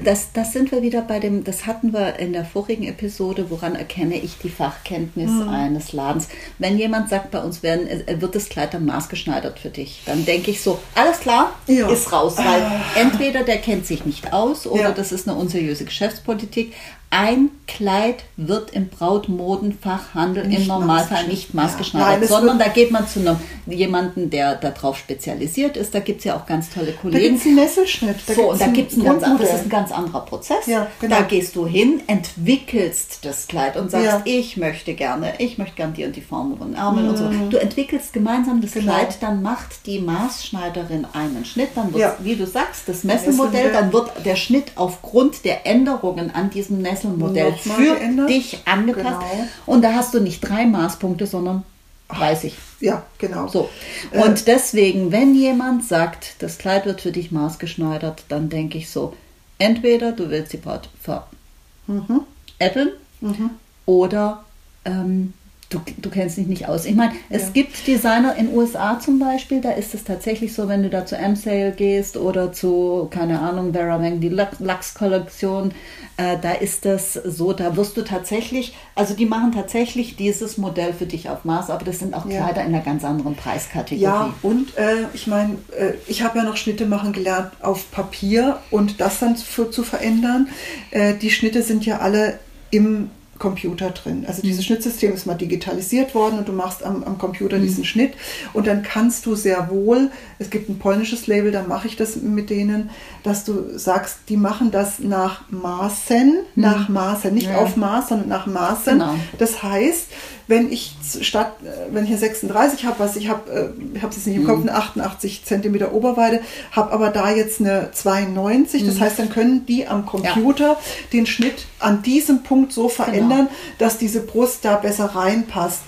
das, 0.04 0.32
das 0.34 0.52
sind 0.54 0.72
wir 0.72 0.82
wieder 0.82 1.02
bei 1.04 1.20
dem, 1.20 1.44
das 1.44 1.66
hatten 1.68 1.94
wir 1.94 2.18
in 2.20 2.34
der 2.34 2.46
vorigen 2.46 2.84
Episode, 2.84 3.46
woran 3.50 3.76
erkenne 3.76 4.16
ich 4.16 4.38
die 4.42 4.50
Fachkenntnis 4.50 5.30
Mhm. 5.30 5.48
eines 5.50 5.94
Ladens. 5.94 6.28
Wenn 6.58 6.78
jemand 6.78 7.10
sagt, 7.10 7.30
bei 7.32 7.40
uns 7.40 7.62
werden, 7.64 7.88
äh, 7.88 8.20
wird 8.20 8.34
das 8.36 8.50
Kleid 8.50 8.74
dann 8.74 8.86
maßgeschneidert 8.86 9.60
für 9.60 9.70
dich, 9.70 10.02
dann 10.06 10.26
denke 10.26 10.52
ich 10.52 10.62
so, 10.62 10.80
alles 10.96 11.20
klar, 11.20 11.54
Ja. 11.68 11.90
ist 11.90 12.12
raus, 12.12 12.36
weil 12.38 12.64
entweder 12.96 13.44
der 13.44 13.58
kennt 13.60 13.86
sich 13.86 14.06
nicht 14.06 14.34
aus 14.34 14.66
oder 14.68 14.82
Ja. 14.82 14.92
das 14.92 15.12
ist 15.12 15.28
eine 15.28 15.38
unseriöse 15.38 15.86
Geschäftspolitik. 15.86 16.74
Ein 17.16 17.52
Kleid 17.68 18.24
wird 18.38 18.72
im 18.72 18.90
Brautmodenfachhandel 18.90 20.46
im 20.46 20.50
Nicht 20.50 20.68
Normalfall 20.68 20.98
maßgeschneidert. 21.28 21.28
nicht 21.32 21.54
Ja. 21.54 21.62
maßgeschneidert, 21.62 22.10
Nein, 22.12 22.24
es 22.24 22.30
sondern 22.30 22.60
da 22.60 22.68
geht 22.70 22.92
man 22.92 23.08
zu 23.08 23.20
einem, 23.20 23.38
jemanden, 23.68 24.30
der 24.32 24.56
darauf 24.56 24.98
spezialisiert 24.98 25.78
ist. 25.78 25.94
Da 25.94 26.00
gibt 26.00 26.20
es 26.20 26.26
ja 26.26 26.36
auch 26.36 26.46
ganz 26.48 26.72
tolle 26.72 26.88
Da 26.88 26.92
Kollegen. 27.02 27.24
gibt 27.24 27.40
es 27.40 27.46
einen 27.46 27.56
Nesselschnitt. 27.56 28.16
Da 28.28 28.34
So, 28.34 28.52
und 28.52 28.60
da 28.62 28.68
gibt 28.68 28.92
es 28.92 28.98
ein 28.98 29.04
ganz, 29.04 29.20
das 29.22 29.30
Grundmodell. 29.30 29.56
ist 29.56 29.64
ein 29.64 29.70
ganz 29.70 29.92
anderer 29.92 30.22
Prozess. 30.26 30.66
Ja, 30.66 30.88
genau. 31.00 31.16
Da 31.18 31.22
gehst 31.22 31.56
du 31.56 31.66
hin, 31.68 32.02
entwickelst 32.08 33.20
das 33.26 33.48
Kleid 33.48 33.78
und 33.78 33.92
sagst, 33.92 34.06
Ja. 34.08 34.22
ich 34.26 34.58
möchte 34.58 34.94
gerne, 34.96 35.34
ich 35.38 35.58
möchte 35.60 35.76
gerne 35.76 35.94
die 35.94 36.06
und 36.06 36.16
die 36.16 36.22
Form 36.22 36.58
von 36.58 36.74
Ärmeln 36.74 37.10
und 37.10 37.18
so. 37.18 37.30
Du 37.50 37.58
entwickelst 37.58 38.12
gemeinsam 38.14 38.60
das 38.62 38.74
Mhm. 38.76 38.80
Genau. 38.82 38.94
Kleid, 38.94 39.18
dann 39.22 39.42
macht 39.44 39.86
die 39.86 40.00
Maßschneiderin 40.00 41.06
einen 41.14 41.46
Schnitt, 41.46 41.70
dann 41.76 41.94
wird, 41.94 42.02
Ja. 42.02 42.16
wie 42.20 42.36
du 42.36 42.46
sagst, 42.48 42.88
das 42.90 43.04
Messelmodell, 43.04 43.66
Messelmodell. 43.66 43.72
dann 43.72 43.94
wird 43.94 44.26
der 44.26 44.36
Schnitt 44.36 44.72
aufgrund 44.76 45.46
der 45.46 45.66
Änderungen 45.68 46.34
an 46.34 46.50
diesem 46.50 46.82
Messelmodell 46.82 47.03
Nochmal 47.04 47.54
für 47.54 47.96
geändert. 47.96 48.30
dich 48.30 48.60
angepasst. 48.66 49.06
Genau. 49.32 49.48
Und 49.66 49.82
da 49.84 49.94
hast 49.94 50.14
du 50.14 50.20
nicht 50.20 50.42
drei 50.42 50.66
Maßpunkte, 50.66 51.26
sondern 51.28 51.64
30. 52.10 52.54
Ja, 52.80 53.04
genau. 53.18 53.48
So. 53.48 53.70
Äh, 54.12 54.22
Und 54.24 54.48
deswegen, 54.48 55.12
wenn 55.12 55.36
jemand 55.36 55.86
sagt, 55.86 56.36
das 56.40 56.58
Kleid 56.58 56.86
wird 56.86 57.02
für 57.02 57.12
dich 57.12 57.32
maßgeschneidert, 57.32 58.26
dann 58.30 58.50
denke 58.50 58.78
ich 58.78 58.90
so, 58.90 59.14
entweder 59.58 60.12
du 60.12 60.30
willst 60.30 60.54
die 60.54 60.58
Braut 60.58 60.90
veräppeln 61.02 62.90
Mhm. 63.22 63.50
oder 63.86 64.44
ähm, 64.86 65.34
du, 65.74 65.82
du 65.98 66.10
kennst 66.10 66.38
dich 66.38 66.48
nicht 66.48 66.68
aus. 66.68 66.86
Ich 66.86 66.96
meine, 66.96 67.14
es 67.30 67.44
Ja. 67.44 67.50
gibt 67.54 67.88
Designer 67.88 68.36
in 68.36 68.54
USA 68.56 69.00
zum 69.00 69.20
Beispiel, 69.20 69.60
da 69.62 69.72
ist 69.72 69.94
es 69.94 70.04
tatsächlich 70.04 70.54
so, 70.54 70.68
wenn 70.68 70.84
du 70.84 70.90
da 70.90 71.06
zu 71.06 71.16
M-Sale 71.18 71.72
gehst 71.72 72.18
oder 72.18 72.52
zu, 72.54 73.08
keine 73.12 73.40
Ahnung, 73.40 73.74
Vera 73.74 74.00
Wang, 74.02 74.20
die 74.20 74.30
Lux- 74.30 74.60
Lux-Kollektion, 74.60 75.72
äh, 76.18 76.38
da 76.42 76.52
ist 76.52 76.86
das 76.86 77.14
so, 77.14 77.54
da 77.54 77.76
wirst 77.76 77.98
du 77.98 78.04
tatsächlich, 78.04 78.76
also 78.96 79.16
die 79.16 79.26
machen 79.26 79.52
tatsächlich 79.52 80.16
dieses 80.16 80.58
Modell 80.58 80.94
für 80.94 81.06
dich 81.08 81.30
auf 81.30 81.44
Maß, 81.46 81.70
aber 81.70 81.84
das 81.86 82.00
sind 82.00 82.14
auch 82.14 82.26
Ja. 82.30 82.44
Kleider 82.44 82.62
in 82.62 82.74
einer 82.74 82.84
ganz 82.84 83.04
anderen 83.04 83.36
Preiskategorie. 83.36 84.02
Ja, 84.04 84.34
und 84.44 84.78
äh, 84.78 85.06
ich 85.14 85.28
meine, 85.28 85.54
äh, 85.78 85.94
ich 86.08 86.22
habe 86.24 86.38
ja 86.38 86.44
noch 86.46 86.56
Schnitte 86.58 86.86
machen 86.86 87.14
gelernt 87.14 87.52
auf 87.62 87.90
Papier 87.92 88.60
und 88.70 89.02
das 89.02 89.20
dann 89.20 89.36
für, 89.36 89.72
zu 89.72 89.84
verändern. 89.84 90.48
Äh, 90.92 91.16
die 91.16 91.32
Schnitte 91.32 91.64
sind 91.64 91.86
ja 91.86 92.00
alle 92.00 92.40
im 92.70 93.10
Computer 93.44 93.90
drin. 93.92 94.24
Also 94.26 94.42
dieses 94.42 94.64
Schnittsystem 94.64 95.12
ist 95.14 95.26
mal 95.28 95.34
digitalisiert 95.34 96.16
worden 96.16 96.38
und 96.40 96.48
du 96.48 96.54
machst 96.54 96.82
am, 96.82 97.04
am 97.04 97.18
Computer 97.18 97.60
diesen 97.60 97.84
Schnitt 97.84 98.14
und 98.54 98.68
dann 98.68 98.84
kannst 98.84 99.26
du 99.26 99.36
sehr 99.36 99.70
wohl, 99.70 100.12
es 100.40 100.50
gibt 100.50 100.70
ein 100.70 100.80
polnisches 100.80 101.28
Label, 101.28 101.52
da 101.52 101.62
mache 101.64 101.88
ich 101.88 101.98
das 101.98 102.16
mit 102.16 102.50
denen, 102.50 102.90
dass 103.22 103.44
du 103.44 103.78
sagst, 103.78 104.20
die 104.30 104.38
machen 104.38 104.72
das 104.72 105.00
nach 105.00 105.44
Maßen, 105.52 106.38
nach 106.56 106.88
Maßen, 106.88 107.34
nicht 107.34 107.50
Ja. 107.50 107.58
auf 107.58 107.76
Maß, 107.76 108.08
sondern 108.10 108.30
nach 108.30 108.48
Maßen. 108.48 108.94
Genau. 109.00 109.16
Das 109.38 109.62
heißt, 109.62 110.08
wenn 110.48 110.72
ich 110.72 110.96
statt, 111.22 111.54
äh, 111.64 111.94
wenn 111.94 112.04
ich 112.04 112.10
eine 112.10 112.20
36 112.20 112.86
habe, 112.86 113.00
was 113.00 113.16
ich 113.16 113.30
habe, 113.30 113.52
äh, 113.52 113.96
ich 113.96 114.02
habe 114.02 114.10
es 114.10 114.18
jetzt 114.18 114.28
nicht 114.28 114.36
im 114.38 114.46
Kopf, 114.46 114.62
eine 114.62 114.76
88 114.76 115.46
cm 115.46 115.84
Oberweite, 115.92 116.42
habe 116.72 116.92
aber 116.92 117.10
da 117.10 117.32
jetzt 117.32 117.62
eine 117.62 117.92
92, 117.92 118.86
das 118.86 119.00
heißt, 119.00 119.20
dann 119.20 119.30
können 119.30 119.66
die 119.66 119.88
am 119.88 120.06
Computer 120.06 120.78
den 121.12 121.26
Schnitt 121.26 121.66
an 121.80 122.02
diesem 122.02 122.44
Punkt 122.44 122.74
so 122.74 122.90
verändern, 122.90 123.48
dass 123.78 123.98
diese 123.98 124.22
Brust 124.22 124.66
da 124.66 124.76
besser 124.76 125.06
reinpasst. 125.06 125.82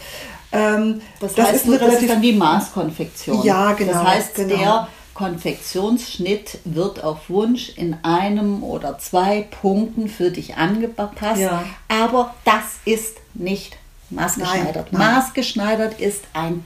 Ähm, 0.51 1.01
Das, 1.19 1.33
das 1.35 1.47
heißt, 1.47 1.55
ist 1.55 1.65
eine 1.67 1.79
das 1.79 2.01
ist 2.01 2.09
dann 2.09 2.21
wie 2.21 2.33
Maßkonfektion. 2.33 3.43
Ja, 3.43 3.73
genau, 3.73 3.91
Das 3.91 4.03
heißt, 4.03 4.35
genau. 4.35 4.55
der 4.55 4.87
Konfektionsschnitt 5.13 6.59
wird 6.65 7.03
auf 7.03 7.29
Wunsch 7.29 7.71
in 7.75 7.95
einem 8.03 8.63
oder 8.63 8.97
zwei 8.99 9.47
Punkten 9.61 10.07
für 10.09 10.29
dich 10.29 10.55
angepasst. 10.55 11.41
Ja. 11.41 11.63
Aber 11.87 12.35
das 12.43 12.63
ist 12.85 13.17
nicht 13.33 13.77
maßgeschneidert. 14.15 14.91
Nein, 14.93 15.01
nein. 15.01 15.15
Maßgeschneidert 15.15 15.99
ist 15.99 16.23
ein 16.33 16.63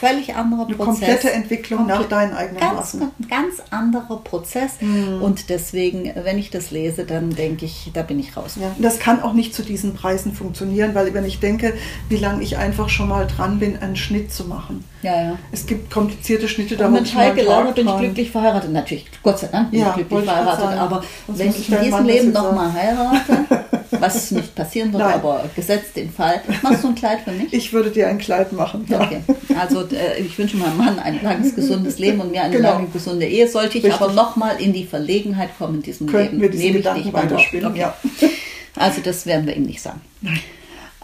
völlig 0.00 0.34
anderer 0.34 0.66
Eine 0.66 0.74
Prozess. 0.74 0.94
komplette 0.98 1.30
Entwicklung 1.32 1.86
nach 1.86 2.00
Komple- 2.00 2.08
deinen 2.08 2.34
eigenen 2.34 2.58
ganz, 2.60 2.74
Maßen. 2.94 3.10
Ganz 3.30 3.54
anderer 3.70 4.16
Prozess. 4.24 4.72
Mhm. 4.80 5.22
Und 5.22 5.48
deswegen, 5.48 6.10
wenn 6.24 6.38
ich 6.38 6.50
das 6.50 6.72
lese, 6.72 7.04
dann 7.04 7.30
denke 7.30 7.66
ich, 7.66 7.90
da 7.94 8.02
bin 8.02 8.18
ich 8.18 8.36
raus. 8.36 8.56
Ja, 8.60 8.74
das 8.78 8.98
kann 8.98 9.22
auch 9.22 9.32
nicht 9.32 9.54
zu 9.54 9.62
diesen 9.62 9.94
Preisen 9.94 10.32
funktionieren, 10.34 10.96
weil 10.96 11.14
wenn 11.14 11.24
ich 11.24 11.38
denke, 11.38 11.74
wie 12.08 12.16
lange 12.16 12.42
ich 12.42 12.56
einfach 12.56 12.88
schon 12.88 13.08
mal 13.10 13.28
dran 13.28 13.60
bin, 13.60 13.78
einen 13.78 13.94
Schnitt 13.94 14.32
zu 14.32 14.44
machen. 14.44 14.82
Ja, 15.02 15.22
ja. 15.22 15.38
Es 15.52 15.66
gibt 15.66 15.90
komplizierte 15.92 16.48
Schnitte, 16.48 16.76
da 16.76 16.86
Und 16.86 16.92
muss 16.92 17.00
mit 17.02 17.14
Heike 17.14 17.44
Tag 17.44 17.46
Lauer 17.46 17.72
bin 17.72 17.86
ich 17.86 17.96
glücklich 17.98 18.30
verheiratet. 18.32 18.72
Natürlich, 18.72 19.06
Gott 19.22 19.38
sei 19.38 19.48
Dank 19.48 19.70
bin 19.70 19.80
Ja, 19.80 19.90
ich 19.90 19.94
glücklich 20.08 20.24
verheiratet. 20.24 20.78
Aber 20.80 21.04
wenn 21.28 21.50
ich 21.50 21.70
in 21.70 21.80
diesem 21.80 22.04
Leben 22.06 22.32
nochmal 22.32 22.72
heirate, 22.72 23.81
was 24.00 24.30
nicht 24.30 24.54
passieren 24.54 24.92
wird, 24.92 25.02
Nein. 25.02 25.14
aber 25.14 25.44
gesetzt 25.54 25.96
den 25.96 26.10
Fall, 26.10 26.40
machst 26.62 26.82
du 26.84 26.88
ein 26.88 26.94
Kleid 26.94 27.20
für 27.24 27.32
mich? 27.32 27.52
Ich 27.52 27.72
würde 27.72 27.90
dir 27.90 28.08
ein 28.08 28.18
Kleid 28.18 28.52
machen. 28.52 28.84
Ja. 28.88 29.00
Okay, 29.02 29.20
also 29.58 29.82
äh, 29.88 30.20
ich 30.20 30.36
wünsche 30.38 30.56
meinem 30.56 30.76
Mann 30.76 30.98
ein 30.98 31.22
langes, 31.22 31.54
gesundes 31.54 31.98
Leben 31.98 32.20
und 32.20 32.30
mir 32.30 32.42
eine 32.42 32.56
Genau. 32.56 32.70
lange, 32.74 32.88
gesunde 32.88 33.26
Ehe. 33.26 33.48
Sollte 33.48 33.78
ich 33.78 33.84
Richtig. 33.84 34.00
aber 34.00 34.12
nochmal 34.12 34.60
in 34.60 34.72
die 34.72 34.84
Verlegenheit 34.84 35.50
kommen, 35.58 35.76
in 35.76 35.82
diesem 35.82 36.06
Könnten 36.06 36.40
Leben, 36.40 36.42
wir 36.42 36.50
diesen 36.50 36.64
nehme 36.64 36.78
ich 36.78 36.84
Gedanken 36.84 37.04
dich 37.04 37.12
weiterspinnen, 37.12 37.66
Okay. 37.70 37.80
ja. 37.80 37.94
Also 38.74 39.02
das 39.02 39.26
werden 39.26 39.46
wir 39.46 39.54
ihm 39.54 39.64
nicht 39.64 39.82
sagen. 39.82 40.00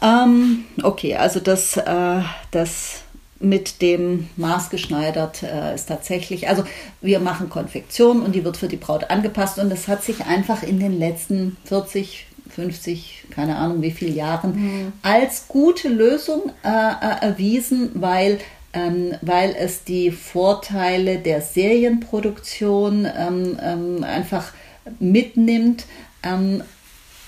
Ähm, 0.02 0.64
okay, 0.82 1.16
also 1.16 1.40
das, 1.40 1.76
äh, 1.76 2.20
das 2.50 3.02
mit 3.40 3.82
dem 3.82 4.28
maßgeschneidert 4.36 5.42
äh, 5.42 5.74
ist 5.74 5.86
tatsächlich, 5.86 6.48
also 6.48 6.64
wir 7.00 7.20
machen 7.20 7.48
Konfektion 7.50 8.22
und 8.22 8.34
die 8.34 8.44
wird 8.44 8.56
für 8.56 8.68
die 8.68 8.76
Braut 8.76 9.10
angepasst 9.10 9.58
und 9.58 9.70
das 9.70 9.86
hat 9.86 10.02
sich 10.02 10.24
einfach 10.26 10.62
in 10.62 10.80
den 10.80 10.98
letzten 10.98 11.56
40, 11.64 12.26
50, 12.58 13.26
keine 13.30 13.54
Ahnung 13.54 13.82
wie 13.82 13.92
viele 13.92 14.10
Jahren 14.10 14.92
als 15.02 15.46
gute 15.46 15.88
Lösung 15.88 16.50
äh, 16.64 16.68
äh, 16.68 17.26
erwiesen, 17.26 17.90
weil 17.94 18.38
ähm, 18.72 19.14
weil 19.22 19.54
es 19.56 19.84
die 19.84 20.10
Vorteile 20.10 21.18
der 21.18 21.40
Serienproduktion 21.40 23.06
ähm, 23.16 23.58
ähm, 23.62 24.04
einfach 24.04 24.52
mitnimmt. 24.98 25.86
Ähm, 26.24 26.62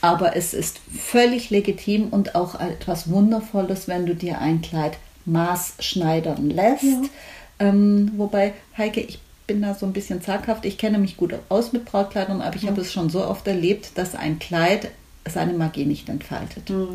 aber 0.00 0.36
es 0.36 0.52
ist 0.52 0.80
völlig 0.92 1.50
legitim 1.50 2.08
und 2.08 2.34
auch 2.34 2.58
etwas 2.58 3.08
Wundervolles, 3.08 3.86
wenn 3.86 4.06
du 4.06 4.16
dir 4.16 4.40
ein 4.40 4.62
Kleid 4.62 4.98
maßschneidern 5.26 6.50
lässt. 6.50 7.08
Ähm, 7.60 8.12
wobei, 8.16 8.52
Heike, 8.76 9.00
ich 9.00 9.20
bin 9.46 9.62
da 9.62 9.74
so 9.74 9.84
ein 9.84 9.92
bisschen 9.92 10.22
zaghaft. 10.22 10.64
Ich 10.64 10.78
kenne 10.78 10.98
mich 10.98 11.16
gut 11.16 11.34
aus 11.48 11.72
mit 11.72 11.84
Brautkleidern, 11.84 12.40
aber 12.40 12.56
ich 12.56 12.66
habe 12.66 12.80
es 12.80 12.92
schon 12.92 13.10
so 13.10 13.24
oft 13.24 13.46
erlebt, 13.46 13.92
dass 13.96 14.14
ein 14.14 14.38
Kleid 14.38 14.90
seine 15.28 15.52
Magie 15.52 15.84
nicht 15.84 16.08
entfaltet. 16.08 16.68
Du 16.68 16.88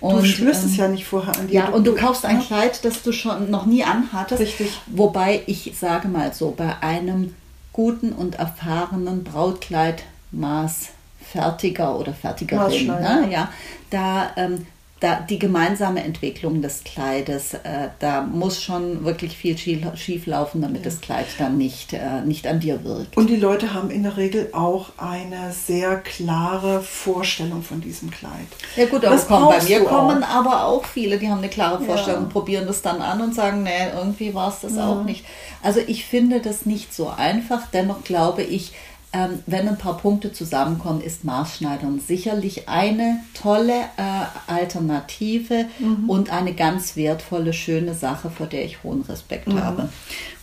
Und, 0.00 0.26
spürst 0.26 0.62
ähm, 0.62 0.70
es 0.70 0.76
ja 0.76 0.88
nicht 0.88 1.04
vorher 1.04 1.36
an 1.36 1.48
dir. 1.48 1.54
Ja, 1.54 1.68
und 1.68 1.86
du 1.86 1.94
kaufst 1.94 2.24
ein 2.24 2.40
Kleid, 2.40 2.84
das 2.84 3.02
du 3.02 3.12
schon 3.12 3.50
noch 3.50 3.66
nie 3.66 3.84
anhattest. 3.84 4.40
Richtig. 4.40 4.70
Wobei 4.86 5.42
ich 5.46 5.72
sage 5.78 6.08
mal 6.08 6.32
so, 6.32 6.52
bei 6.56 6.80
einem 6.80 7.34
guten 7.72 8.12
und 8.12 8.36
erfahrenen 8.36 9.24
Brautkleid 9.24 10.04
maßfertiger 10.30 11.98
oder 11.98 12.14
fertigerin, 12.14 12.86
ne? 12.86 13.28
ja, 13.30 13.52
da, 13.90 14.30
ähm, 14.36 14.66
da 15.00 15.20
die 15.20 15.38
gemeinsame 15.38 16.02
Entwicklung 16.02 16.62
des 16.62 16.82
Kleides, 16.82 17.52
äh, 17.52 17.88
da 17.98 18.22
muss 18.22 18.62
schon 18.62 19.04
wirklich 19.04 19.36
viel 19.36 19.58
schief, 19.58 20.26
laufen, 20.26 20.62
damit 20.62 20.86
das 20.86 21.02
Kleid 21.02 21.26
dann 21.38 21.58
nicht, 21.58 21.92
äh, 21.92 22.22
nicht 22.24 22.46
an 22.46 22.60
dir 22.60 22.82
wirkt. 22.82 23.14
Und 23.14 23.28
die 23.28 23.36
Leute 23.36 23.74
haben 23.74 23.90
in 23.90 24.04
der 24.04 24.16
Regel 24.16 24.48
auch 24.52 24.88
eine 24.96 25.52
sehr 25.52 25.98
klare 25.98 26.80
Vorstellung 26.80 27.62
von 27.62 27.82
diesem 27.82 28.10
Kleid. 28.10 28.30
Ja 28.74 28.86
gut, 28.86 29.04
aber 29.04 29.18
komm, 29.18 29.48
bei 29.48 29.62
mir 29.62 29.84
kommen 29.84 30.22
aber 30.22 30.64
auch 30.64 30.86
viele, 30.86 31.18
die 31.18 31.28
haben 31.28 31.38
eine 31.38 31.50
klare 31.50 31.84
Vorstellung, 31.84 32.22
Ja. 32.24 32.28
probieren 32.30 32.66
das 32.66 32.80
dann 32.80 33.02
an 33.02 33.20
und 33.20 33.34
sagen, 33.34 33.64
nee, 33.64 33.90
irgendwie 33.94 34.34
war 34.34 34.48
es 34.48 34.60
das 34.60 34.78
auch 34.78 35.04
nicht. 35.04 35.26
Also 35.62 35.80
ich 35.86 36.06
finde 36.06 36.40
das 36.40 36.64
nicht 36.64 36.94
so 36.94 37.10
einfach, 37.10 37.66
dennoch 37.70 38.02
glaube 38.02 38.42
ich, 38.42 38.72
ähm, 39.12 39.42
wenn 39.46 39.68
ein 39.68 39.78
paar 39.78 39.96
Punkte 39.96 40.32
zusammenkommen, 40.32 41.00
ist 41.00 41.24
Maßschneidern 41.24 42.00
sicherlich 42.00 42.68
eine 42.68 43.20
tolle 43.34 43.72
äh, 43.96 44.52
Alternative 44.52 45.66
und 46.06 46.30
eine 46.30 46.52
ganz 46.54 46.96
wertvolle, 46.96 47.52
schöne 47.52 47.94
Sache, 47.94 48.30
vor 48.30 48.46
der 48.46 48.64
ich 48.64 48.82
hohen 48.82 49.02
Respekt 49.02 49.48
habe. 49.48 49.88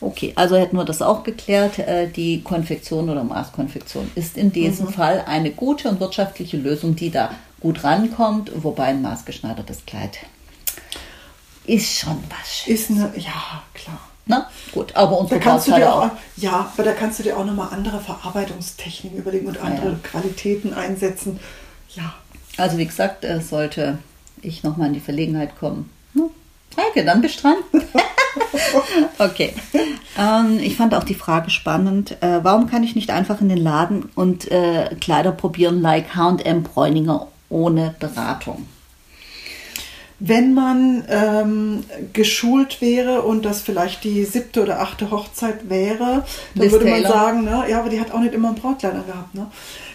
Okay, 0.01 0.33
also 0.35 0.55
hätten 0.55 0.77
wir 0.77 0.85
das 0.85 1.01
auch 1.01 1.23
geklärt. 1.23 1.79
Äh, 1.79 2.07
die 2.07 2.41
Konfektion 2.41 3.09
oder 3.09 3.23
Maßkonfektion 3.23 4.11
ist 4.15 4.37
in 4.37 4.51
diesem 4.51 4.87
Fall 4.87 5.23
eine 5.27 5.51
gute 5.51 5.89
und 5.89 5.99
wirtschaftliche 5.99 6.57
Lösung, 6.57 6.95
die 6.95 7.11
da 7.11 7.31
gut 7.59 7.83
rankommt, 7.83 8.51
wobei 8.63 8.85
ein 8.85 9.01
maßgeschneidertes 9.01 9.85
Kleid 9.85 10.19
ist 11.65 11.99
schon 11.99 12.17
was 12.29 12.57
Schönes. 12.57 12.81
Ist 12.81 12.91
eine, 12.91 13.13
ja, 13.17 13.63
klar. 13.73 13.99
Na, 14.25 14.49
gut, 14.71 14.95
aber 14.95 15.11
Da 15.11 15.17
unsere 15.17 15.39
kannst 15.39 15.67
du 15.67 15.73
dir 15.73 15.93
auch, 15.93 16.09
ja, 16.37 16.71
aber 16.73 16.83
da 16.83 16.93
kannst 16.93 17.19
du 17.19 17.23
dir 17.23 17.37
auch 17.37 17.45
nochmal 17.45 17.69
andere 17.71 17.99
Verarbeitungstechniken 17.99 19.19
überlegen 19.19 19.47
und 19.47 19.59
andere 19.59 19.89
ja. 19.89 19.95
Qualitäten 20.01 20.73
einsetzen. 20.73 21.39
Ja. 21.89 22.13
Also 22.57 22.77
wie 22.77 22.85
gesagt, 22.85 23.25
äh, 23.25 23.41
sollte 23.41 23.97
ich 24.41 24.63
nochmal 24.63 24.87
in 24.87 24.93
die 24.93 24.99
Verlegenheit 25.01 25.57
kommen. 25.57 25.89
Hm, 26.13 26.29
Heike, 26.77 27.03
dann 27.03 27.21
bist 27.21 27.43
dran. 27.43 27.55
okay. 29.19 29.53
Ähm, 30.17 30.59
ich 30.61 30.75
fand 30.75 30.95
auch 30.95 31.03
die 31.03 31.15
Frage 31.15 31.49
spannend. 31.49 32.21
Äh, 32.21 32.43
warum 32.43 32.69
kann 32.69 32.83
ich 32.83 32.95
nicht 32.95 33.09
einfach 33.09 33.41
in 33.41 33.49
den 33.49 33.57
Laden 33.57 34.09
und 34.15 34.49
äh, 34.51 34.95
Kleider 35.01 35.31
probieren, 35.31 35.81
like 35.81 36.15
H&M 36.15 36.63
Bräuninger, 36.63 37.27
ohne 37.49 37.95
Beratung? 37.99 38.67
Wenn 40.25 40.53
man 40.53 41.03
ähm, 41.09 41.83
geschult 42.13 42.79
wäre 42.79 43.23
und 43.23 43.43
das 43.43 43.59
vielleicht 43.61 44.05
die 44.05 44.23
siebte 44.23 44.61
oder 44.61 44.79
achte 44.79 45.11
Hochzeit 45.11 45.69
wäre, 45.69 46.23
dann 46.55 46.63
Liz 46.63 46.71
würde 46.71 46.85
man 46.85 46.93
Taylor. 47.01 47.09
sagen, 47.11 47.43
ne, 47.43 47.65
ja, 47.67 47.79
aber 47.81 47.89
die 47.89 47.99
hat 47.99 48.11
auch 48.13 48.19
nicht 48.21 48.33
immer 48.33 48.47
ein 48.49 48.55
Brautkleider 48.55 49.03
gehabt. 49.05 49.35
Ne? 49.35 49.47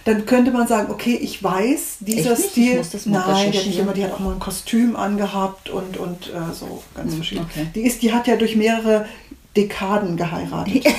Dann 0.04 0.26
könnte 0.26 0.50
man 0.50 0.66
sagen, 0.68 0.90
okay, 0.92 1.14
ich 1.14 1.42
weiß, 1.42 1.97
dieser 2.00 2.32
Echt 2.32 2.40
nicht? 2.40 2.44
Ich 2.47 2.50
Stil, 2.52 2.76
muss 2.76 2.90
das 2.90 3.06
mal 3.06 3.20
nein, 3.26 3.52
die 3.52 3.58
hat 3.58 3.66
nicht 3.66 3.78
immer, 3.78 3.92
die 3.94 4.04
hat 4.04 4.12
auch 4.12 4.18
mal 4.18 4.35
ein 4.35 4.38
Kostüm 4.38 4.97
angehabt 4.97 5.70
und, 5.70 5.97
und 5.97 6.26
äh, 6.28 6.52
so 6.52 6.82
ganz 6.94 7.14
verschieden. 7.14 7.47
okay. 7.50 7.66
Die, 7.75 7.80
ist, 7.87 8.02
die 8.02 8.12
hat 8.12 8.26
ja 8.26 8.37
durch 8.37 8.54
mehrere 8.54 9.06
Dekaden 9.56 10.18
geheiratet. 10.18 10.85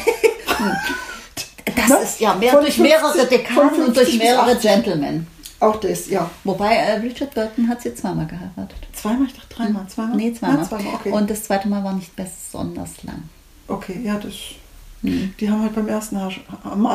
Das 1.75 1.88
Ne? 1.89 1.98
ist 2.03 2.19
ja 2.19 2.33
mehr 2.36 2.53
durch 2.53 2.75
50 2.75 2.79
mehrere 2.79 3.25
Dekaden 3.27 3.83
und 3.83 3.95
durch 3.95 4.09
50 4.09 4.19
bis 4.19 4.27
mehrere 4.27 4.51
80. 4.51 4.62
Gentlemen. 4.62 5.27
Auch 5.62 5.75
das, 5.78 6.10
ja. 6.10 6.30
Wobei 6.46 6.74
äh, 6.75 7.00
Richard 7.00 7.34
Burton 7.34 7.68
hat 7.68 7.82
sie 7.82 7.94
zweimal 7.94 8.28
geheiratet. 8.28 8.78
Zweimal, 8.94 9.28
ich 9.28 9.34
dachte 9.34 9.54
dreimal. 9.56 9.88
Zweimal? 9.88 10.16
Nee, 10.16 10.34
zweimal. 10.34 10.60
Ja, 10.60 10.63
zweimal, 10.63 10.94
okay. 10.96 11.12
Und 11.12 11.30
das 11.30 11.44
zweite 11.44 11.68
Mal 11.68 11.84
war 11.84 11.94
nicht 11.94 12.16
besonders 12.16 13.04
lang. 13.04 13.24
okay, 13.68 14.00
ja, 14.04 14.16
das. 14.16 14.34
Die 15.01 15.50
haben 15.50 15.62
halt 15.62 15.74
beim 15.75 15.88
ersten 15.88 16.16
Mal 16.18 16.30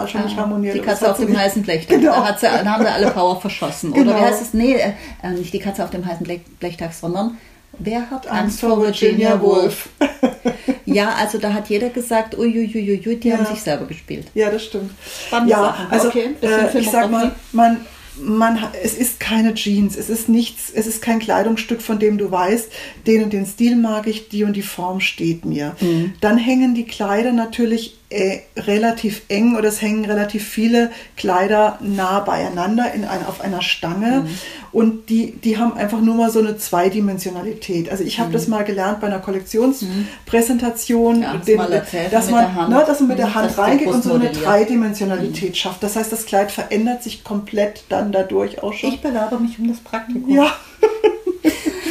schon 0.07 0.25
nicht 0.25 0.37
harmoniert. 0.37 0.75
Die 0.75 0.81
Katze 0.81 1.11
auf 1.11 1.17
dem 1.19 1.31
nicht- 1.31 1.39
heißen 1.41 1.63
Blech. 1.63 1.87
Genau. 1.89 2.13
Da, 2.13 2.25
hat 2.29 2.41
sie, 2.41 2.47
da 2.47 2.65
haben 2.67 2.85
sie 2.85 2.91
alle 2.93 3.11
Power 3.11 3.41
verschossen. 3.41 3.93
Oder 3.93 4.03
Genau. 4.05 4.17
wie 4.17 4.21
heißt 4.21 4.43
es? 4.43 4.53
Nee, 4.55 4.75
äh, 4.75 4.93
äh, 5.23 5.31
nicht 5.31 5.55
die 5.55 5.59
Katze 5.59 5.83
auf 5.85 5.89
dem 5.91 6.05
heißen 6.05 6.23
Blech, 6.25 6.43
Blechtag, 6.61 6.93
sondern 6.93 7.39
wer 7.79 8.11
hat 8.11 8.27
Angst 8.29 8.61
vor 8.61 8.81
Virginia 8.83 9.41
Woolf. 9.41 9.89
ja, 10.85 11.15
also 11.15 11.39
da 11.39 11.55
hat 11.55 11.69
jeder 11.71 11.89
gesagt, 11.89 12.37
uiuiuiui, 12.37 13.17
die 13.17 13.29
Ja. 13.29 13.39
haben 13.39 13.47
sich 13.47 13.63
selber 13.63 13.87
gespielt. 13.87 14.27
Ja, 14.35 14.51
das 14.51 14.65
stimmt. 14.65 14.91
Spannende 15.27 15.53
ja, 15.53 15.63
Sachen. 15.63 15.87
also 15.91 16.09
Okay, 16.09 16.31
äh, 16.43 16.79
ich 16.79 16.91
sag 16.91 17.11
mal, 17.11 17.33
man, 17.53 17.87
man, 18.21 18.59
es 18.83 18.95
ist 18.95 19.21
keine 19.21 19.55
Jeans, 19.55 19.97
es 19.97 20.09
ist 20.09 20.29
nichts, 20.29 20.71
es 20.73 20.87
ist 20.87 21.03
kein 21.03 21.19
Kleidungsstück, 21.19 21.83
von 21.83 21.99
dem 21.99 22.19
du 22.19 22.31
weißt, 22.31 22.71
den 23.07 23.25
und 23.25 23.33
den 23.33 23.47
Stil 23.47 23.77
mag 23.77 24.07
ich, 24.07 24.29
die 24.29 24.45
und 24.45 24.55
die 24.55 24.63
Form 24.63 25.01
steht 25.01 25.45
mir. 25.45 25.77
Mhm. 25.81 26.13
Dann 26.21 26.39
hängen 26.39 26.75
die 26.75 26.85
Kleider 26.85 27.33
natürlich 27.33 27.99
äh, 28.15 28.41
relativ 28.57 29.23
eng 29.29 29.57
oder 29.57 29.69
es 29.69 29.83
hängen 29.83 30.05
relativ 30.05 30.47
viele 30.49 30.91
Kleider 31.17 31.79
nah 31.81 32.21
beieinander 32.21 32.93
in 32.95 33.05
ein, 33.05 33.27
auf 33.27 33.41
einer 33.41 33.61
Stange 33.61 34.21
Mhm. 34.23 34.29
und 34.73 35.09
die, 35.11 35.33
die 35.33 35.59
haben 35.59 35.75
einfach 35.77 36.01
nur 36.01 36.15
mal 36.15 36.31
so 36.31 36.39
eine 36.39 36.57
Zweidimensionalität. 36.57 37.91
Also 37.91 38.05
ich 38.05 38.21
habe 38.21 38.33
das 38.33 38.47
mal 38.49 38.63
gelernt 38.65 39.01
bei 39.01 39.09
einer 39.09 39.19
Kollektionspräsentation, 39.19 41.17
Mhm. 41.17 41.23
Ja, 41.23 41.37
den- 41.37 42.11
dass 42.11 42.31
man, 42.31 42.55
Hand. 42.55 42.69
Ne, 42.71 42.85
dass 42.87 43.01
man 43.01 43.09
mit 43.11 43.19
der 43.19 43.27
Mhm, 43.29 43.35
Hand 43.35 43.59
reingeht 43.59 43.89
und 43.89 44.03
so 44.05 44.15
eine. 44.15 44.31
Dreidimensionalität 44.31 45.57
schafft. 45.57 45.83
Das 45.83 45.97
heißt, 45.97 46.13
das 46.13 46.27
Kleid 46.27 46.51
verändert 46.53 47.03
sich 47.03 47.25
komplett 47.25 47.85
dann 47.89 48.13
dadurch 48.13 48.63
auch 48.63 48.73
schon. 48.73 48.91
Ich 48.91 49.01
bewerbe 49.01 49.39
mich 49.39 49.59
um 49.59 49.69
das 49.69 49.79
Praktikum. 49.79 50.29
ja, 50.31 50.47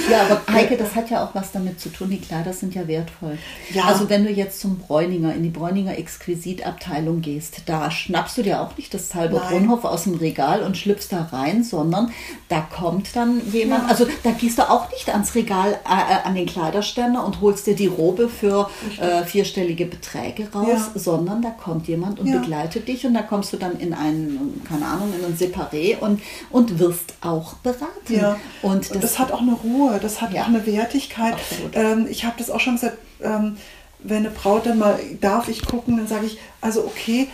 Ja, 0.10 0.22
aber 0.24 0.41
Heike, 0.51 0.77
das 0.77 0.95
hat 0.95 1.10
ja 1.10 1.24
auch 1.24 1.33
was 1.33 1.51
damit 1.51 1.79
zu 1.79 1.89
tun. 1.89 2.10
Die 2.10 2.19
Kleider 2.19 2.53
sind 2.53 2.75
ja 2.75 2.88
wertvoll. 2.88 3.38
Ja. 3.74 3.86
Also 3.86 4.10
wenn 4.10 4.24
du 4.25 4.31
jetzt 4.31 4.60
zum 4.60 4.77
Bräuninger, 4.77 5.33
in 5.33 5.43
die 5.43 5.50
Bräuninger 5.50 5.98
Exquisitabteilung 5.98 7.22
gehst, 7.22 7.62
da 7.65 7.89
schnappst 7.91 8.38
du 8.38 8.43
dir 8.43 8.62
auch 8.62 8.75
nicht 8.77 8.93
das 8.93 9.10
Talbot. 9.10 9.41
Rundhof 9.51 9.86
aus 9.86 10.03
dem 10.03 10.15
Regal 10.15 10.62
und 10.63 10.77
schlüpfst 10.77 11.07
da 11.12 11.24
rein, 11.31 11.63
sondern 11.63 12.12
da 12.50 12.62
kommt 12.62 13.15
dann 13.15 13.41
jemand, 13.51 13.83
Ja. 13.83 13.89
also 13.89 14.05
da 14.24 14.31
gehst 14.31 14.57
du 14.57 14.69
auch 14.69 14.89
nicht 14.91 15.10
ans 15.10 15.36
Regal, 15.36 15.79
äh, 15.86 16.27
an 16.27 16.36
den 16.36 16.45
Kleiderständer 16.45 17.25
und 17.25 17.41
holst 17.41 17.67
dir 17.67 17.75
die 17.75 17.88
Robe 17.88 18.29
für 18.29 18.69
äh, 19.00 19.24
vierstellige 19.24 19.86
Beträge 19.86 20.50
raus, 20.53 20.67
Ja. 20.67 21.00
sondern 21.00 21.41
da 21.41 21.50
kommt 21.50 21.88
jemand 21.88 22.19
und 22.19 22.31
begleitet 22.31 22.88
dich 22.88 23.05
und 23.05 23.13
da 23.13 23.22
kommst 23.22 23.53
du 23.53 23.57
dann 23.57 23.79
in 23.79 23.93
einen, 23.93 24.62
keine 24.67 24.86
Ahnung, 24.86 25.13
in 25.17 25.25
ein 25.25 25.38
Separé 25.38 25.98
und, 26.00 26.22
und 26.50 26.79
wirst 26.79 27.13
auch 27.22 27.53
beraten. 27.55 28.38
Und 28.62 28.91
und 28.91 29.03
das, 29.03 29.19
hat 29.19 29.31
auch 29.31 29.41
eine 29.41 29.53
Ruhe, 29.53 29.92
das 30.00 30.21
hat 30.21 30.33
Ja. 30.33 30.43
auch 30.43 30.47
eine 30.47 30.65
Wertigkeit. 30.65 31.35
Ähm, 31.73 32.07
ich 32.09 32.25
habe 32.25 32.35
das 32.38 32.50
auch 32.50 32.59
schon 32.59 32.75
gesagt, 32.75 32.97
ähm, 33.21 33.57
wenn 34.00 34.17
eine 34.17 34.29
Braut 34.29 34.65
dann 34.65 34.79
mal, 34.79 35.00
darf 35.21 35.47
ich 35.47 35.65
gucken, 35.65 35.97
dann 35.97 36.07
sage 36.07 36.25
ich, 36.25 36.38
also 36.62 36.81
okay, 36.85 37.27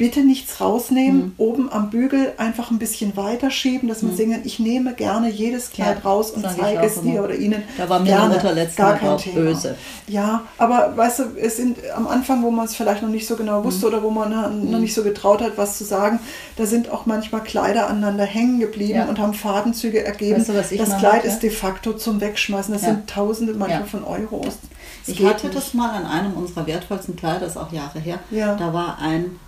bitte 0.00 0.20
nichts 0.24 0.62
rausnehmen, 0.62 1.20
Mhm. 1.20 1.32
oben 1.36 1.70
am 1.70 1.90
Bügel 1.90 2.32
einfach 2.38 2.70
ein 2.70 2.78
bisschen 2.78 3.18
weiterschieben, 3.18 3.86
dass 3.86 4.00
man 4.00 4.16
singen, 4.16 4.40
ich 4.44 4.58
nehme 4.58 4.94
gerne 4.94 5.28
jedes 5.28 5.70
Kleid 5.72 5.98
Ja, 6.02 6.08
raus 6.10 6.30
und 6.30 6.42
zeige 6.58 6.80
es 6.86 7.02
dir 7.02 7.22
oder 7.22 7.34
ihnen. 7.34 7.62
Da 7.76 7.86
war 7.86 7.98
mir 8.00 8.06
gerne. 8.06 8.34
Mutter 8.34 8.54
letztes 8.54 8.76
Gar 8.76 8.98
Mal 9.02 9.10
auch 9.10 9.20
Thema. 9.20 9.34
böse. 9.36 9.74
Ja, 10.08 10.40
aber 10.56 10.96
weißt 10.96 11.18
du, 11.18 11.22
es 11.38 11.58
sind 11.58 11.76
am 11.94 12.06
Anfang, 12.08 12.42
wo 12.42 12.50
man 12.50 12.64
es 12.64 12.74
vielleicht 12.74 13.02
noch 13.02 13.10
nicht 13.10 13.26
so 13.26 13.36
genau 13.36 13.60
Mhm. 13.60 13.64
wusste 13.64 13.88
oder 13.88 14.02
wo 14.02 14.08
man 14.08 14.30
noch 14.70 14.78
nicht 14.78 14.94
so 14.94 15.02
getraut 15.02 15.42
hat, 15.42 15.58
was 15.58 15.76
zu 15.76 15.84
sagen, 15.84 16.18
da 16.56 16.64
sind 16.64 16.90
auch 16.90 17.04
manchmal 17.04 17.42
Kleider 17.42 17.86
aneinander 17.88 18.24
hängen 18.24 18.58
geblieben 18.58 18.94
Ja. 19.00 19.04
und 19.04 19.18
haben 19.18 19.34
Fadenzüge 19.34 20.02
ergeben. 20.02 20.38
Weißt 20.38 20.48
du, 20.48 20.54
das 20.78 20.96
Kleid 20.98 21.12
hatte? 21.12 21.26
ist 21.28 21.40
de 21.40 21.50
facto 21.50 21.92
zum 21.92 22.22
Wegschmeißen. 22.22 22.72
Das 22.72 22.82
Ja. 22.84 22.88
sind 22.88 23.06
Tausende 23.10 23.52
manchmal 23.52 23.84
von 23.84 24.02
Euros. 24.04 24.44
Das 25.06 25.14
Ich 25.14 25.22
hatte 25.26 25.46
nicht. 25.48 25.58
das 25.58 25.74
mal 25.74 25.90
an 25.90 26.06
einem 26.06 26.32
unserer 26.32 26.66
wertvollsten 26.66 27.16
Kleider, 27.16 27.40
das 27.40 27.50
ist 27.50 27.56
auch 27.58 27.70
Jahre 27.70 27.98
her. 27.98 28.18
Da 28.30 28.72
war 28.72 28.98
ein 28.98 29.38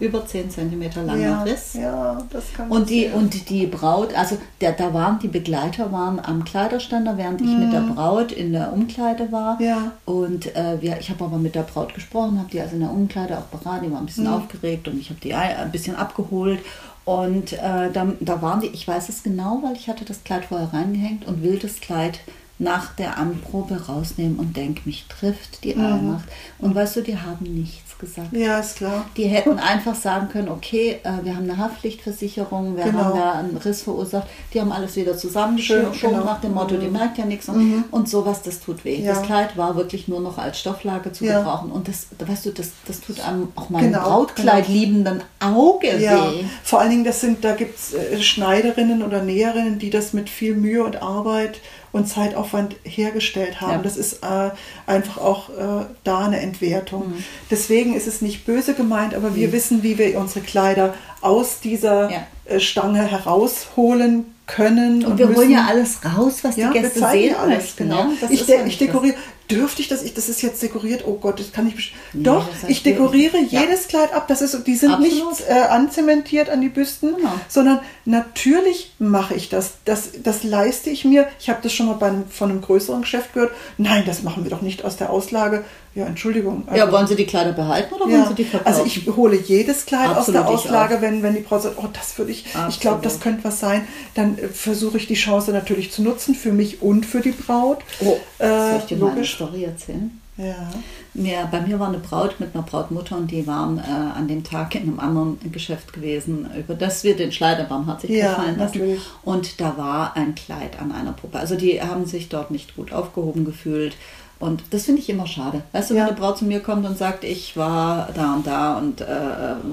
über 0.00 0.26
10 0.26 0.50
cm 0.50 0.82
langer 1.06 1.16
ja, 1.16 1.42
Riss. 1.42 1.74
ja, 1.74 2.22
das 2.30 2.52
kann 2.54 2.70
Und 2.70 2.90
die, 2.90 3.02
passieren. 3.04 3.22
und 3.24 3.50
die 3.50 3.66
Braut, 3.66 4.14
also 4.14 4.36
der, 4.60 4.72
da 4.72 4.92
waren 4.94 5.18
die 5.18 5.28
Begleiter 5.28 5.92
waren 5.92 6.20
am 6.20 6.44
Kleiderständer, 6.44 7.16
während 7.16 7.40
ich 7.40 7.48
mit 7.56 7.72
der 7.72 7.80
Braut 7.80 8.32
in 8.32 8.52
der 8.52 8.72
Umkleide 8.72 9.30
war. 9.32 9.56
Mhm. 9.60 9.64
Ja. 9.64 9.92
Und 10.04 10.54
äh, 10.56 10.80
wir, 10.80 10.98
ich 10.98 11.10
habe 11.10 11.24
aber 11.24 11.38
mit 11.38 11.54
der 11.54 11.62
Braut 11.62 11.94
gesprochen, 11.94 12.38
habe 12.38 12.48
die 12.50 12.60
also 12.60 12.74
in 12.74 12.80
der 12.80 12.90
Umkleide 12.90 13.38
auch 13.38 13.58
beraten, 13.58 13.86
die 13.86 13.92
war 13.92 13.98
ein 14.00 14.06
bisschen 14.06 14.24
Mhm. 14.26 14.32
aufgeregt 14.34 14.88
und 14.88 14.98
ich 15.00 15.10
habe 15.10 15.20
die 15.20 15.34
ein 15.34 15.56
ein 15.56 15.70
bisschen 15.72 15.96
abgeholt. 15.96 16.60
Und 17.04 17.52
äh, 17.54 17.90
da, 17.92 18.06
da 18.20 18.42
waren 18.42 18.60
die, 18.60 18.68
ich 18.68 18.86
weiß 18.86 19.08
es 19.08 19.22
genau, 19.24 19.60
weil 19.64 19.74
ich 19.74 19.88
hatte 19.88 20.04
das 20.04 20.22
Kleid 20.22 20.44
vorher 20.44 20.72
reingehängt 20.72 21.26
und 21.26 21.42
will 21.42 21.58
das 21.58 21.80
Kleid 21.80 22.20
nach 22.62 22.94
der 22.94 23.18
Anprobe 23.18 23.86
rausnehmen 23.86 24.38
und 24.38 24.56
denk, 24.56 24.86
mich 24.86 25.06
trifft 25.08 25.64
die 25.64 25.74
Allmacht. 25.76 26.24
Und 26.58 26.74
weißt 26.74 26.96
du, 26.96 27.00
die 27.00 27.18
haben 27.18 27.44
nichts 27.44 27.98
gesagt. 27.98 28.32
Mhm. 28.32 28.40
Ja, 28.40 28.58
ist 28.60 28.76
klar. 28.76 29.04
Die 29.16 29.24
hätten 29.24 29.58
einfach 29.58 29.94
sagen 29.96 30.28
können, 30.28 30.48
okay, 30.48 31.00
äh, 31.02 31.24
wir 31.24 31.34
haben 31.34 31.44
eine 31.50 31.58
Haftpflichtversicherung, 31.58 32.76
wir 32.76 32.84
Genau. 32.84 32.98
haben 33.04 33.18
da 33.18 33.32
einen 33.32 33.56
Riss 33.56 33.82
verursacht. 33.82 34.26
Die 34.54 34.60
haben 34.60 34.70
alles 34.72 34.96
wieder 34.96 35.16
zusammengeschoben 35.16 35.92
genau. 36.00 36.24
nach 36.24 36.40
dem 36.40 36.54
Motto, 36.54 36.76
die 36.76 36.88
merkt 36.88 37.18
ja 37.18 37.24
nichts. 37.24 37.48
Und, 37.48 37.84
und 37.90 38.08
sowas, 38.08 38.42
das 38.42 38.60
tut 38.60 38.84
weh. 38.84 39.00
Ja. 39.02 39.14
Das 39.14 39.22
Kleid 39.22 39.56
war 39.56 39.76
wirklich 39.76 40.06
nur 40.08 40.20
noch 40.20 40.38
als 40.38 40.60
Stofflage 40.60 41.12
zu 41.12 41.24
Ja. 41.24 41.38
gebrauchen. 41.38 41.70
Und 41.72 41.88
das, 41.88 42.06
weißt 42.24 42.46
du, 42.46 42.50
das, 42.50 42.70
das 42.86 43.00
tut 43.00 43.20
einem 43.20 43.48
auch 43.56 43.70
meinem 43.70 43.92
Genau, 43.92 44.02
Brautkleid 44.02 44.68
liebenden 44.68 45.22
Auge 45.40 45.98
Ja, 45.98 46.30
weh. 46.32 46.44
vor 46.62 46.80
allen 46.80 46.90
Dingen, 46.90 47.04
das 47.04 47.20
sind, 47.20 47.44
da 47.44 47.54
gibt 47.54 47.76
es 47.78 47.92
äh, 47.94 48.20
Schneiderinnen 48.22 49.02
oder 49.02 49.22
Näherinnen, 49.22 49.78
die 49.78 49.90
das 49.90 50.12
mit 50.12 50.30
viel 50.30 50.54
Mühe 50.54 50.84
und 50.84 51.02
Arbeit 51.02 51.60
und 51.92 52.08
Zeitaufwand 52.08 52.76
hergestellt 52.84 53.60
haben. 53.60 53.72
Ja. 53.72 53.78
Das 53.78 53.96
ist 53.96 54.22
äh, 54.22 54.50
einfach 54.86 55.18
auch 55.18 55.50
äh, 55.50 55.84
da 56.04 56.24
eine 56.24 56.40
Entwertung. 56.40 57.10
Mhm. 57.10 57.24
Deswegen 57.50 57.94
ist 57.94 58.06
es 58.06 58.22
nicht 58.22 58.46
böse 58.46 58.72
gemeint, 58.74 59.14
aber 59.14 59.34
wir 59.34 59.52
wissen, 59.52 59.82
wie 59.82 59.98
wir 59.98 60.18
unsere 60.18 60.40
Kleider 60.44 60.94
aus 61.20 61.60
dieser 61.60 62.10
Ja. 62.10 62.26
äh, 62.46 62.60
Stange 62.60 63.02
herausholen 63.04 64.26
können. 64.46 65.04
Und 65.04 65.18
wir 65.18 65.26
holen 65.26 65.36
müssen. 65.36 65.50
ja 65.52 65.66
alles 65.68 66.00
raus, 66.04 66.38
was 66.42 66.56
Ja, 66.56 66.68
die 66.68 66.74
wir 66.74 66.82
Gäste 66.82 67.00
sehen 67.10 67.30
ja 67.32 67.38
alles, 67.38 67.56
möchten. 67.58 67.84
genau. 67.88 68.00
Ja? 68.20 68.28
Ich, 68.30 68.44
de 68.46 68.56
ja 68.58 68.66
ich 68.66 68.78
dekoriere. 68.78 69.14
Dürfte 69.54 69.82
ich 69.82 69.88
das? 69.88 70.02
Ich, 70.02 70.14
das 70.14 70.28
ist 70.28 70.42
jetzt 70.42 70.62
dekoriert. 70.62 71.04
Oh 71.06 71.14
Gott, 71.14 71.38
das 71.40 71.52
kann 71.52 71.66
ich. 71.68 71.94
Nee, 72.12 72.22
Doch, 72.24 72.46
ich 72.68 72.82
dekoriere 72.82 73.34
wir- 73.34 73.42
ja. 73.44 73.62
jedes 73.62 73.88
Kleid 73.88 74.12
ab. 74.12 74.26
Das 74.28 74.42
ist, 74.42 74.66
die 74.66 74.74
sind 74.74 74.92
Absolut. 74.92 75.30
nicht 75.30 75.48
äh, 75.48 75.52
anzementiert 75.52 76.48
an 76.50 76.60
die 76.60 76.68
Büsten, 76.68 77.16
Genau. 77.16 77.32
sondern 77.48 77.80
natürlich 78.04 78.92
mache 78.98 79.34
ich 79.34 79.48
das. 79.48 79.74
Das, 79.84 80.10
das 80.22 80.42
leiste 80.44 80.90
ich 80.90 81.04
mir. 81.04 81.26
Ich 81.40 81.48
habe 81.48 81.60
das 81.62 81.72
schon 81.72 81.86
mal 81.86 81.94
bei 81.94 82.08
einem, 82.08 82.28
von 82.28 82.50
einem 82.50 82.60
größeren 82.60 83.02
Geschäft 83.02 83.32
gehört. 83.34 83.52
Nein, 83.78 84.04
das 84.06 84.22
machen 84.22 84.44
wir 84.44 84.50
doch 84.50 84.62
nicht 84.62 84.84
aus 84.84 84.96
der 84.96 85.10
Auslage. 85.10 85.64
Ja, 85.94 86.06
Entschuldigung. 86.06 86.64
Ja, 86.74 86.84
Also- 86.84 86.92
wollen 86.96 87.06
Sie 87.06 87.16
die 87.16 87.26
Kleider 87.26 87.52
behalten 87.52 87.92
oder 87.94 88.04
wollen 88.04 88.14
ja, 88.14 88.26
Sie 88.28 88.34
die 88.34 88.44
verkaufen? 88.44 88.66
also 88.74 88.84
ich 88.86 89.06
hole 89.14 89.36
jedes 89.36 89.84
Kleid 89.84 90.08
aus 90.10 90.16
Absolut, 90.28 90.40
der 90.40 90.48
ich 90.48 90.54
Auslage, 90.56 91.00
wenn, 91.02 91.22
wenn 91.22 91.34
die 91.34 91.40
Braut 91.40 91.62
sagt, 91.62 91.76
oh, 91.78 91.88
das 91.92 92.16
würde 92.16 92.30
ich, 92.30 92.46
ich 92.46 92.54
Absolut. 92.56 92.80
glaube, 92.80 93.00
das 93.02 93.20
könnte 93.20 93.44
was 93.44 93.60
sein, 93.60 93.86
dann 94.14 94.38
äh, 94.38 94.48
versuche 94.48 94.96
ich 94.96 95.06
die 95.06 95.14
Chance 95.14 95.52
natürlich 95.52 95.92
zu 95.92 96.02
nutzen, 96.02 96.34
für 96.34 96.52
mich 96.52 96.80
und 96.80 97.04
für 97.04 97.20
die 97.20 97.32
Braut. 97.32 97.78
oh, 98.00 98.16
äh, 98.38 98.46
soll 98.48 98.78
ich 98.78 98.84
dir 98.86 98.96
mal 98.96 99.06
eine 99.08 99.14
logisch. 99.16 99.34
Story 99.34 99.64
erzählen? 99.64 100.18
Ja. 100.38 100.70
Ja, 101.12 101.44
bei 101.52 101.60
mir 101.60 101.78
war 101.78 101.88
eine 101.88 101.98
Braut 101.98 102.40
mit 102.40 102.54
einer 102.54 102.64
Brautmutter 102.64 103.18
und 103.18 103.30
die 103.30 103.46
waren 103.46 103.76
äh, 103.78 103.82
an 103.82 104.28
dem 104.28 104.42
Tag 104.44 104.74
in 104.74 104.84
einem 104.84 104.98
anderen 104.98 105.38
Geschäft 105.52 105.92
gewesen, 105.92 106.48
über 106.58 106.72
das 106.74 107.04
wir 107.04 107.14
den 107.14 107.32
Schleider 107.32 107.64
barmherzig 107.64 108.08
Ja, 108.08 108.30
gefallen 108.30 108.58
lassen. 108.58 108.78
natürlich. 108.78 109.00
Und 109.24 109.60
da 109.60 109.76
war 109.76 110.16
ein 110.16 110.34
Kleid 110.34 110.80
an 110.80 110.90
einer 110.90 111.12
Puppe. 111.12 111.38
Also 111.38 111.54
die 111.54 111.82
haben 111.82 112.06
sich 112.06 112.30
dort 112.30 112.50
nicht 112.50 112.76
gut 112.76 112.94
aufgehoben 112.94 113.44
gefühlt. 113.44 113.94
Und 114.42 114.62
das 114.70 114.84
finde 114.84 115.00
ich 115.00 115.08
immer 115.08 115.26
schade. 115.26 115.62
Weißt 115.72 115.90
du, 115.90 115.94
Ja. 115.94 116.00
wenn 116.02 116.08
eine 116.10 116.16
Braut 116.18 116.36
zu 116.38 116.44
mir 116.44 116.60
kommt 116.60 116.84
und 116.84 116.98
sagt, 116.98 117.22
ich 117.24 117.56
war 117.56 118.08
da 118.14 118.34
und 118.34 118.46
da 118.46 118.76
und 118.76 119.00
äh, 119.00 119.06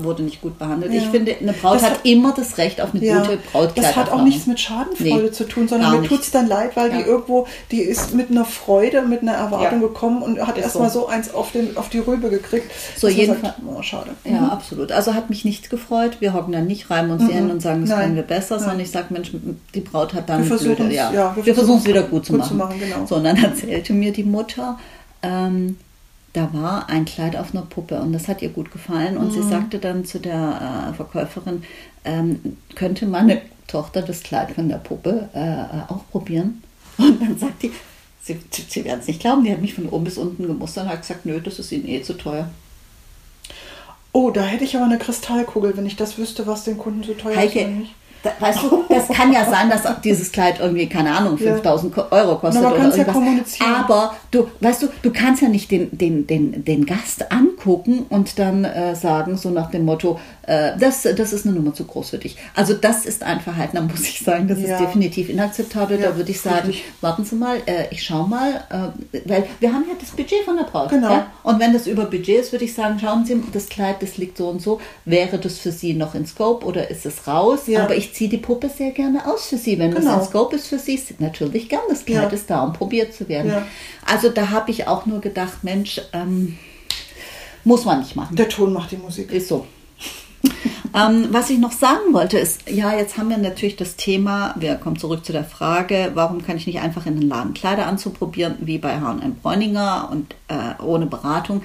wurde 0.04 0.22
nicht 0.24 0.42
gut 0.42 0.60
behandelt. 0.60 0.94
Ja. 0.94 1.00
Ich 1.02 1.08
finde, 1.08 1.36
eine 1.42 1.54
Braut 1.54 1.82
hat, 1.82 1.92
hat- 1.92 2.00
immer 2.06 2.34
das 2.34 2.58
Recht 2.60 2.80
auf 2.80 2.94
eine 2.94 3.04
Ja, 3.04 3.20
gute 3.22 3.38
Brautkleiderfahrung. 3.52 3.74
das 3.76 3.96
hat 3.96 4.12
auch 4.12 4.24
nichts 4.24 4.46
mit 4.46 4.60
Schadenfreude 4.60 5.24
Nee, 5.24 5.32
zu 5.32 5.46
tun, 5.48 5.68
sondern 5.68 6.00
mir 6.02 6.08
tut 6.08 6.22
es 6.22 6.32
dann 6.32 6.48
leid, 6.48 6.76
weil 6.76 6.92
die 6.92 7.02
irgendwo, 7.02 7.48
die 7.72 7.82
ist 7.82 8.14
mit 8.14 8.30
einer 8.30 8.46
Freude, 8.46 9.02
mit 9.02 9.22
einer 9.24 9.34
Erwartung 9.34 9.82
gekommen 9.82 10.22
und 10.22 10.40
hat 10.46 10.58
erstmal 10.58 10.90
so. 10.92 11.00
so 11.02 11.08
eins 11.08 11.34
auf, 11.34 11.52
den, 11.52 11.76
auf 11.76 11.90
die 11.90 12.00
Rübe 12.00 12.30
gekriegt. 12.30 12.72
So, 12.96 13.08
jedenfalls- 13.08 13.56
oh, 13.68 13.82
schade. 13.82 14.12
Ja, 14.24 14.50
absolut. 14.50 14.92
Also 14.92 15.16
hat 15.16 15.30
mich 15.32 15.46
nichts 15.46 15.70
gefreut. 15.70 16.18
Wir 16.20 16.34
hocken 16.34 16.52
dann 16.54 16.68
nicht 16.68 16.90
rein 16.92 17.10
und 17.10 17.20
sehen 17.26 17.50
und 17.50 17.62
sagen, 17.62 17.82
das 17.82 17.90
Nein. 17.90 18.02
können 18.04 18.16
wir 18.18 18.24
besser, 18.24 18.60
sondern 18.60 18.78
Nein. 18.78 18.86
ich 18.86 18.92
sage, 18.92 19.08
Mensch, 19.10 19.32
die 19.74 19.82
Braut 19.82 20.14
hat 20.14 20.30
dann 20.30 20.48
Wir 20.48 20.58
blöde, 20.58 20.94
ja. 20.94 21.12
wir 21.36 21.46
wir 21.46 21.56
versuchen 21.56 21.80
es 21.80 21.86
wieder 21.88 22.04
gut 22.04 22.26
zu 22.26 22.34
gut 22.34 22.42
machen. 22.42 22.50
zu 22.50 22.56
machen, 22.56 22.80
genau. 22.80 23.06
So, 23.08 23.16
und 23.16 23.24
dann 23.24 23.36
erzählte 23.44 23.94
mir 23.94 24.12
die 24.12 24.24
Mutter, 24.24 24.59
ähm, 25.22 25.78
da 26.34 26.54
war 26.54 26.90
ein 26.90 27.06
Kleid 27.06 27.36
auf 27.36 27.54
einer 27.54 27.64
Puppe 27.64 28.00
und 28.00 28.14
das 28.14 28.28
hat 28.28 28.42
ihr 28.42 28.50
gut 28.50 28.72
gefallen. 28.72 29.18
Und 29.18 29.28
Mhm. 29.28 29.32
sie 29.32 29.44
sagte 29.44 29.80
dann 29.80 30.06
zu 30.06 30.20
der 30.20 30.90
äh, 30.92 30.94
Verkäuferin, 30.96 31.64
ähm, 32.06 32.58
könnte 32.76 33.06
meine 33.08 33.42
Tochter 33.68 34.02
das 34.02 34.22
Kleid 34.24 34.52
von 34.52 34.70
der 34.70 34.78
Puppe 34.78 35.30
äh, 35.34 35.40
äh, 35.40 35.84
auch 35.88 36.08
probieren? 36.12 36.64
Und 36.98 37.22
dann 37.22 37.38
sagt 37.38 37.64
die, 37.64 37.72
sie, 38.22 38.40
sie, 38.68 38.84
werden 38.84 39.00
es 39.00 39.08
nicht 39.08 39.22
glauben, 39.22 39.44
die 39.44 39.52
hat 39.52 39.62
mich 39.62 39.74
von 39.74 39.88
oben 39.90 40.04
bis 40.04 40.18
unten 40.18 40.46
gemustert 40.46 40.84
und 40.86 40.90
hat 40.92 41.02
gesagt, 41.02 41.26
nö, 41.26 41.40
das 41.40 41.60
ist 41.60 41.72
ihnen 41.72 41.88
eh 41.88 42.02
zu 42.02 42.14
teuer. 42.14 42.50
Oh, 44.12 44.32
da 44.32 44.44
hätte 44.44 44.66
ich 44.66 44.76
aber 44.76 44.86
eine 44.86 44.98
Kristallkugel, 44.98 45.78
wenn 45.78 45.86
ich 45.86 45.96
das 45.96 46.18
wüsste, 46.18 46.46
was 46.46 46.66
den 46.66 46.78
Kunden 46.78 47.04
so 47.04 47.14
teuer 47.14 47.34
ist 47.34 47.38
Heike, 47.38 47.68
nicht. 47.68 47.94
Da, 48.24 48.32
weißt 48.40 48.64
du, 48.64 48.84
das 48.90 49.08
kann 49.10 49.32
ja 49.32 49.46
sein, 49.50 49.70
dass 49.70 49.84
dieses 50.04 50.32
Kleid 50.32 50.60
irgendwie, 50.60 50.88
keine 50.88 51.16
Ahnung, 51.16 51.38
Ja. 51.38 51.54
5000 51.54 51.94
Ko- 51.94 52.04
Euro 52.12 52.38
kostet 52.38 52.62
Na, 52.64 52.70
oder 52.72 52.78
kann's 52.80 52.96
ja 52.96 53.02
irgendwas. 53.04 53.14
kommunizieren. 53.24 53.74
Aber 53.76 54.16
du, 54.32 54.48
weißt 54.60 54.84
du, 54.84 54.88
du 55.02 55.12
kannst 55.14 55.42
ja 55.42 55.48
nicht 55.48 55.72
den, 55.72 55.98
den, 55.98 56.28
den, 56.28 56.66
den 56.66 56.86
Gast 56.86 57.32
angucken 57.32 58.06
und 58.10 58.38
dann 58.40 58.66
äh, 58.66 58.96
sagen, 58.96 59.38
so 59.38 59.50
nach 59.50 59.72
dem 59.72 59.86
Motto, 59.86 60.20
äh, 60.48 60.72
das, 60.80 61.04
das 61.04 61.34
ist 61.34 61.46
eine 61.46 61.56
Nummer 61.56 61.74
zu 61.74 61.86
groß 61.86 62.10
für 62.10 62.18
dich. 62.18 62.36
Also 62.56 62.74
das 62.74 63.06
ist 63.06 63.24
ein 63.24 63.40
Verhalten, 63.40 63.78
da 63.78 63.82
muss 63.82 64.02
ich 64.02 64.20
sagen, 64.20 64.48
das 64.48 64.60
Ja. 64.60 64.76
ist 64.76 64.82
definitiv 64.82 65.30
inakzeptabel. 65.30 66.00
Ja, 66.00 66.10
da 66.10 66.18
würde 66.18 66.32
ich 66.32 66.42
sagen, 66.42 66.68
richtig. 66.68 66.84
warten 67.02 67.24
Sie 67.24 67.36
mal, 67.36 67.58
äh, 67.68 67.86
ich 67.92 68.04
schau 68.04 68.24
mal, 68.24 68.64
äh, 68.70 69.20
weil 69.26 69.46
wir 69.60 69.72
haben 69.74 69.86
ja 69.88 69.96
das 70.00 70.10
Budget 70.12 70.44
von 70.44 70.58
der 70.58 70.64
Braut. 70.66 70.90
Genau. 70.90 71.10
Ja? 71.12 71.28
Und 71.44 71.60
wenn 71.60 71.74
das 71.74 71.88
über 71.88 72.06
Budget 72.06 72.42
ist, 72.42 72.52
würde 72.52 72.66
ich 72.66 72.74
sagen, 72.74 72.98
schauen 73.00 73.26
Sie, 73.26 73.42
das 73.54 73.70
Kleid, 73.70 74.02
das 74.02 74.18
liegt 74.18 74.38
so 74.38 74.50
und 74.50 74.62
so. 74.62 74.80
Wäre 75.06 75.38
das 75.38 75.58
für 75.60 75.72
Sie 75.72 75.94
noch 75.94 76.16
in 76.16 76.26
Scope 76.26 76.66
oder 76.66 76.90
ist 76.90 77.06
es 77.06 77.28
raus? 77.28 77.62
Ja. 77.68 77.84
Aber 77.84 77.96
ich 77.96 78.09
ziehe 78.14 78.30
die 78.30 78.38
Puppe 78.38 78.70
sehr 78.70 78.92
gerne 78.92 79.26
aus 79.28 79.48
für 79.48 79.58
Sie. 79.58 79.78
Wenn 79.80 79.94
Genau. 79.94 80.16
das 80.16 80.24
in 80.26 80.30
Scope 80.30 80.56
ist 80.56 80.68
für 80.68 80.80
Sie, 80.80 80.96
ist 80.96 81.20
natürlich 81.20 81.70
gern. 81.70 81.82
Das 81.90 82.06
Kleid 82.06 82.32
Ja. 82.32 82.38
ist 82.38 82.50
da, 82.50 82.64
um 82.64 82.74
probiert 82.74 83.14
zu 83.14 83.28
werden. 83.30 83.52
Ja. 83.52 83.66
Also 84.06 84.30
da 84.30 84.50
habe 84.50 84.72
ich 84.72 84.88
auch 84.88 85.06
nur 85.06 85.20
gedacht, 85.22 85.64
Mensch, 85.64 86.02
ähm, 86.14 86.58
muss 87.64 87.86
man 87.86 88.00
nicht 88.00 88.16
machen. 88.16 88.36
Der 88.36 88.50
Ton 88.50 88.74
macht 88.74 88.92
die 88.92 88.98
Musik. 88.98 89.32
Ist 89.32 89.48
so. 89.50 89.66
ähm, 90.96 91.28
was 91.32 91.50
ich 91.50 91.60
noch 91.60 91.74
sagen 91.74 92.14
wollte, 92.14 92.40
ist, 92.40 92.70
ja, 92.70 92.96
jetzt 92.96 93.18
haben 93.18 93.30
wir 93.30 93.38
natürlich 93.38 93.76
das 93.76 93.98
Thema, 93.98 94.56
wir 94.58 94.76
kommen 94.76 94.98
zurück 94.98 95.26
zu 95.26 95.34
der 95.34 95.44
Frage, 95.44 96.12
warum 96.14 96.46
kann 96.46 96.56
ich 96.56 96.66
nicht 96.66 96.80
einfach 96.80 97.06
in 97.06 97.20
den 97.20 97.28
Laden 97.28 97.54
Kleider 97.54 97.86
anzuprobieren, 97.88 98.56
wie 98.62 98.78
bei 98.78 99.00
H&M 99.02 99.36
Bräuninger 99.36 100.08
und 100.12 100.36
äh, 100.48 100.82
ohne 100.82 101.06
Beratung. 101.08 101.62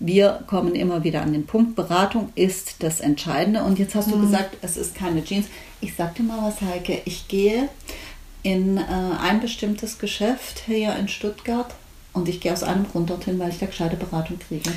Wir 0.00 0.44
kommen 0.46 0.74
immer 0.74 1.02
wieder 1.02 1.22
an 1.22 1.32
den 1.32 1.46
Punkt, 1.46 1.74
Beratung 1.74 2.30
ist 2.34 2.82
das 2.82 3.00
Entscheidende. 3.00 3.64
Und 3.64 3.78
jetzt 3.78 3.94
hast 3.94 4.10
du 4.10 4.20
gesagt, 4.20 4.56
es 4.62 4.76
ist 4.76 4.94
keine 4.94 5.24
Jeans. 5.24 5.46
Ich 5.80 5.94
sag 5.94 6.14
dir 6.14 6.22
mal 6.22 6.38
was, 6.42 6.60
Heike, 6.60 7.00
ich 7.04 7.26
gehe 7.28 7.68
in 8.42 8.76
äh, 8.76 8.82
ein 9.20 9.40
bestimmtes 9.40 9.98
Geschäft 9.98 10.62
hier 10.66 10.94
in 10.96 11.08
Stuttgart 11.08 11.74
und 12.12 12.28
ich 12.28 12.40
gehe 12.40 12.52
aus 12.52 12.62
einem 12.62 12.88
Grund 12.88 13.10
dorthin, 13.10 13.38
weil 13.38 13.50
ich 13.50 13.58
da 13.58 13.66
gescheite 13.66 13.96
Beratung 13.96 14.38
kriege. 14.38 14.70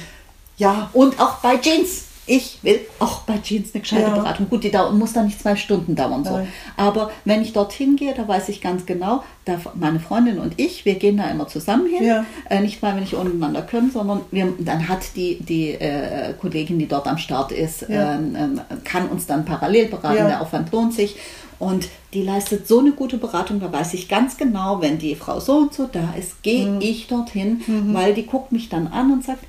Ja, 0.57 0.89
Und 0.93 1.19
auch 1.19 1.37
bei 1.37 1.57
Jeans. 1.57 2.05
Ich 2.33 2.59
will 2.63 2.79
auch 2.99 3.23
bei 3.23 3.37
Jeans 3.39 3.73
eine 3.73 3.81
gescheite 3.81 4.03
Ja. 4.03 4.15
Beratung. 4.15 4.47
Gut, 4.49 4.63
die 4.63 4.71
dauert, 4.71 4.93
muss 4.93 5.11
dann 5.11 5.25
nicht 5.25 5.41
zwei 5.41 5.57
Stunden 5.57 5.95
dauern. 5.95 6.23
So. 6.23 6.37
Nein. 6.37 6.47
Aber 6.77 7.11
wenn 7.25 7.41
ich 7.41 7.51
dorthin 7.51 7.97
gehe, 7.97 8.13
da 8.13 8.25
weiß 8.25 8.47
ich 8.49 8.61
ganz 8.61 8.85
genau, 8.85 9.23
da 9.43 9.59
meine 9.75 9.99
Freundin 9.99 10.37
und 10.39 10.53
ich, 10.57 10.85
wir 10.85 10.95
gehen 10.95 11.17
da 11.17 11.29
immer 11.29 11.47
zusammen 11.49 11.87
hin. 11.87 12.05
Ja. 12.05 12.25
Äh, 12.49 12.61
nicht, 12.61 12.81
weil 12.81 12.93
wir 12.93 13.01
nicht 13.01 13.15
untereinander 13.15 13.63
können, 13.63 13.91
sondern 13.91 14.21
wir, 14.31 14.53
dann 14.59 14.87
hat 14.87 15.15
die, 15.17 15.39
die 15.39 15.71
äh, 15.71 16.33
Kollegin, 16.39 16.79
die 16.79 16.87
dort 16.87 17.05
am 17.07 17.17
Start 17.17 17.51
ist, 17.51 17.81
Ja. 17.89 18.15
ähm, 18.15 18.37
ähm, 18.39 18.61
kann 18.85 19.09
uns 19.09 19.25
dann 19.27 19.43
parallel 19.43 19.87
beraten. 19.87 20.15
Der 20.27 20.41
Aufwand 20.41 20.71
lohnt 20.71 20.93
sich. 20.93 21.17
Und 21.59 21.89
die 22.13 22.23
leistet 22.23 22.67
so 22.67 22.79
eine 22.79 22.91
gute 22.93 23.17
Beratung, 23.17 23.59
da 23.59 23.71
weiß 23.71 23.93
ich 23.93 24.07
ganz 24.09 24.35
genau, 24.37 24.81
wenn 24.81 24.97
die 24.97 25.15
Frau 25.15 25.39
so 25.39 25.57
und 25.57 25.73
so 25.73 25.87
da 25.91 26.13
ist, 26.17 26.41
gehe 26.43 26.65
Mhm. 26.65 26.81
ich 26.81 27.07
dorthin, 27.07 27.61
weil 27.93 28.13
die 28.15 28.25
guckt 28.25 28.51
mich 28.51 28.69
dann 28.69 28.87
an 28.87 29.11
und 29.11 29.23
sagt, 29.25 29.43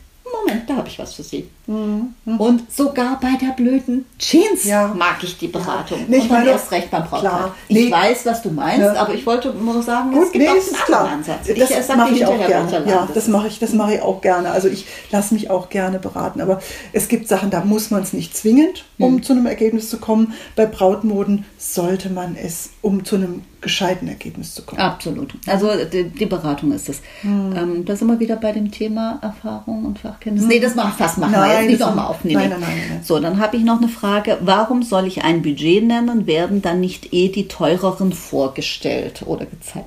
Moment, 0.46 0.68
da 0.68 0.76
habe 0.76 0.88
ich 0.88 0.98
was 0.98 1.14
für 1.14 1.22
Sie. 1.22 1.46
Mhm. 1.72 2.36
Und 2.40 2.72
sogar 2.72 3.18
bei 3.20 3.36
der 3.40 3.52
blöden 3.54 4.04
Jeans 4.18 4.64
Ja. 4.64 4.92
mag 4.96 5.16
ich 5.22 5.38
die 5.38 5.48
Beratung. 5.48 6.00
Nee, 6.08 6.18
ich 6.18 6.28
meine- 6.30 6.50
erst 6.50 6.70
recht 6.70 6.90
beim 6.90 7.04
Brautkleid. 7.04 7.52
Ich 7.68 7.76
Nee. 7.86 7.90
weiß, 7.90 8.26
was 8.26 8.42
du 8.42 8.50
meinst, 8.50 8.80
Ja. 8.80 8.94
aber 8.94 9.14
ich 9.14 9.24
wollte 9.26 9.52
nur 9.54 9.82
sagen, 9.82 10.10
es 10.12 10.18
Gut, 10.24 10.32
gibt 10.32 10.44
nee, 10.44 10.50
auch 10.50 10.56
ist 10.56 10.74
einen 10.74 10.84
klar. 10.84 11.08
Ansatz. 11.08 11.46
Das 11.46 11.70
ich 11.70 11.76
sag 11.86 11.96
mache 11.96 12.12
ich 12.14 12.26
auch 12.26 12.46
gerne. 12.46 12.84
Ja, 12.86 13.08
das 13.12 13.28
mache 13.28 13.46
ich, 13.48 13.58
das 13.58 13.72
mache 13.72 13.94
ich 13.94 14.02
auch 14.02 14.20
gerne. 14.20 14.50
Also 14.50 14.68
ich 14.68 14.86
lasse 15.10 15.34
mich 15.34 15.50
auch 15.50 15.68
gerne 15.68 15.98
beraten. 15.98 16.40
Aber 16.40 16.60
es 16.92 17.08
gibt 17.08 17.28
Sachen, 17.28 17.50
da 17.50 17.64
muss 17.64 17.90
man 17.90 18.02
es 18.02 18.12
nicht 18.12 18.36
zwingend, 18.36 18.84
um 18.98 19.16
Hm. 19.16 19.22
zu 19.22 19.32
einem 19.32 19.46
Ergebnis 19.46 19.88
zu 19.90 19.98
kommen. 19.98 20.34
Bei 20.56 20.66
Brautmoden 20.66 21.44
sollte 21.58 22.10
man 22.10 22.36
es, 22.36 22.70
um 22.82 23.04
zu 23.04 23.16
einem 23.16 23.42
gescheiten 23.60 24.08
Ergebnis 24.08 24.54
zu 24.54 24.62
kommen. 24.62 24.80
Absolut. 24.80 25.34
Also 25.46 25.68
die, 25.84 26.08
die 26.10 26.26
Beratung 26.26 26.72
ist 26.72 26.88
es. 26.88 27.00
Hm. 27.20 27.54
Ähm, 27.56 27.84
da 27.84 27.94
sind 27.94 28.08
wir 28.08 28.18
wieder 28.18 28.34
bei 28.34 28.50
dem 28.50 28.72
Thema 28.72 29.20
Erfahrung 29.22 29.84
und 29.84 30.00
Fachkenntnis. 30.00 30.46
Nee, 30.46 30.58
das 30.58 30.74
mach, 30.74 30.96
fast 30.96 31.18
machen 31.18 31.30
wir 31.32 31.38
Nein, 31.38 31.61
jetzt 31.62 31.70
nicht 31.70 31.80
das 31.80 31.88
nochmal 31.88 32.04
haben- 32.04 32.14
auf. 32.14 32.24
Nee, 32.24 32.34
nee. 32.34 32.48
nein, 32.48 32.50
nein, 32.50 32.60
nein, 32.60 32.82
nein. 32.90 33.00
So, 33.04 33.18
dann 33.18 33.40
habe 33.40 33.56
ich 33.56 33.64
noch 33.64 33.78
eine 33.78 33.88
Frage. 33.88 34.38
Warum 34.40 34.82
soll 34.82 35.06
ich 35.06 35.24
ein 35.24 35.42
Budget 35.42 35.84
nennen? 35.84 36.26
Werden 36.26 36.62
dann 36.62 36.80
nicht 36.80 37.12
eh 37.12 37.28
die 37.28 37.48
teureren 37.48 38.12
vorgestellt 38.12 39.22
oder 39.26 39.46
gezeigt? 39.46 39.86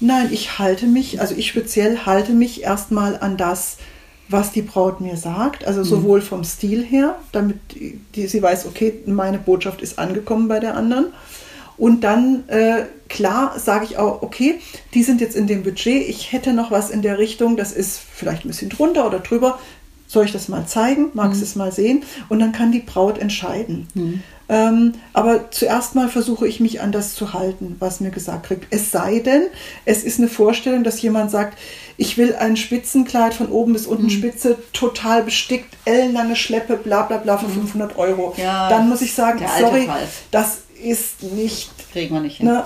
Nein, 0.00 0.28
ich 0.32 0.58
halte 0.58 0.86
mich, 0.86 1.20
also 1.20 1.34
ich 1.36 1.46
speziell 1.48 1.98
halte 2.06 2.32
mich 2.32 2.62
erstmal 2.64 3.16
an 3.20 3.36
das, 3.36 3.76
was 4.28 4.50
die 4.50 4.62
Braut 4.62 5.00
mir 5.00 5.16
sagt, 5.16 5.64
also 5.64 5.84
sowohl 5.84 6.20
vom 6.22 6.42
Stil 6.42 6.82
her, 6.84 7.16
damit 7.30 7.58
die, 8.14 8.26
sie 8.26 8.42
weiß, 8.42 8.66
okay, 8.66 8.94
meine 9.06 9.38
Botschaft 9.38 9.80
ist 9.80 9.98
angekommen 9.98 10.48
bei 10.48 10.58
der 10.58 10.76
anderen. 10.76 11.06
Und 11.76 12.02
dann, 12.02 12.48
äh, 12.48 12.84
klar, 13.08 13.58
sage 13.58 13.84
ich 13.84 13.96
auch, 13.98 14.22
okay, 14.22 14.58
die 14.94 15.02
sind 15.02 15.20
jetzt 15.20 15.36
in 15.36 15.46
dem 15.46 15.62
Budget, 15.62 16.08
ich 16.08 16.32
hätte 16.32 16.52
noch 16.52 16.70
was 16.70 16.90
in 16.90 17.02
der 17.02 17.18
Richtung, 17.18 17.56
das 17.56 17.72
ist 17.72 17.98
vielleicht 17.98 18.44
ein 18.44 18.48
bisschen 18.48 18.70
drunter 18.70 19.06
oder 19.06 19.20
drüber. 19.20 19.58
Soll 20.12 20.26
ich 20.26 20.32
das 20.32 20.48
mal 20.48 20.66
zeigen? 20.66 21.06
Magst 21.14 21.40
du 21.40 21.44
es 21.44 21.56
mal 21.56 21.72
sehen? 21.72 22.04
Und 22.28 22.38
dann 22.40 22.52
kann 22.52 22.70
die 22.70 22.80
Braut 22.80 23.16
entscheiden. 23.16 23.88
Ähm, 24.48 24.92
aber 25.14 25.50
zuerst 25.50 25.94
mal 25.94 26.10
versuche 26.10 26.46
ich 26.46 26.60
mich 26.60 26.82
an 26.82 26.92
das 26.92 27.14
zu 27.14 27.32
halten, 27.32 27.76
was 27.78 28.00
mir 28.00 28.10
gesagt 28.10 28.46
kriegt. 28.48 28.66
Es 28.68 28.90
sei 28.90 29.20
denn, 29.20 29.44
es 29.86 30.04
ist 30.04 30.18
eine 30.18 30.28
Vorstellung, 30.28 30.84
dass 30.84 31.00
jemand 31.00 31.30
sagt, 31.30 31.56
ich 31.96 32.18
will 32.18 32.34
ein 32.34 32.58
Spitzenkleid 32.58 33.32
von 33.32 33.48
oben 33.48 33.72
bis 33.72 33.86
unten 33.86 34.10
Spitze, 34.10 34.58
total 34.74 35.22
bestickt, 35.22 35.74
ellenlange 35.86 36.36
Schleppe, 36.36 36.76
bla 36.76 37.04
bla 37.04 37.16
bla 37.16 37.38
für 37.38 37.48
500 37.48 37.96
Euro. 37.96 38.34
Ja, 38.36 38.68
Dann 38.68 38.90
muss 38.90 39.00
ich 39.00 39.14
sagen, 39.14 39.42
sorry, 39.58 39.88
das 40.30 40.58
ist 40.82 41.22
nicht, 41.22 41.70
Kriegen 41.92 42.14
wir 42.14 42.20
nicht 42.20 42.36
hin. 42.36 42.48
ne, 42.48 42.64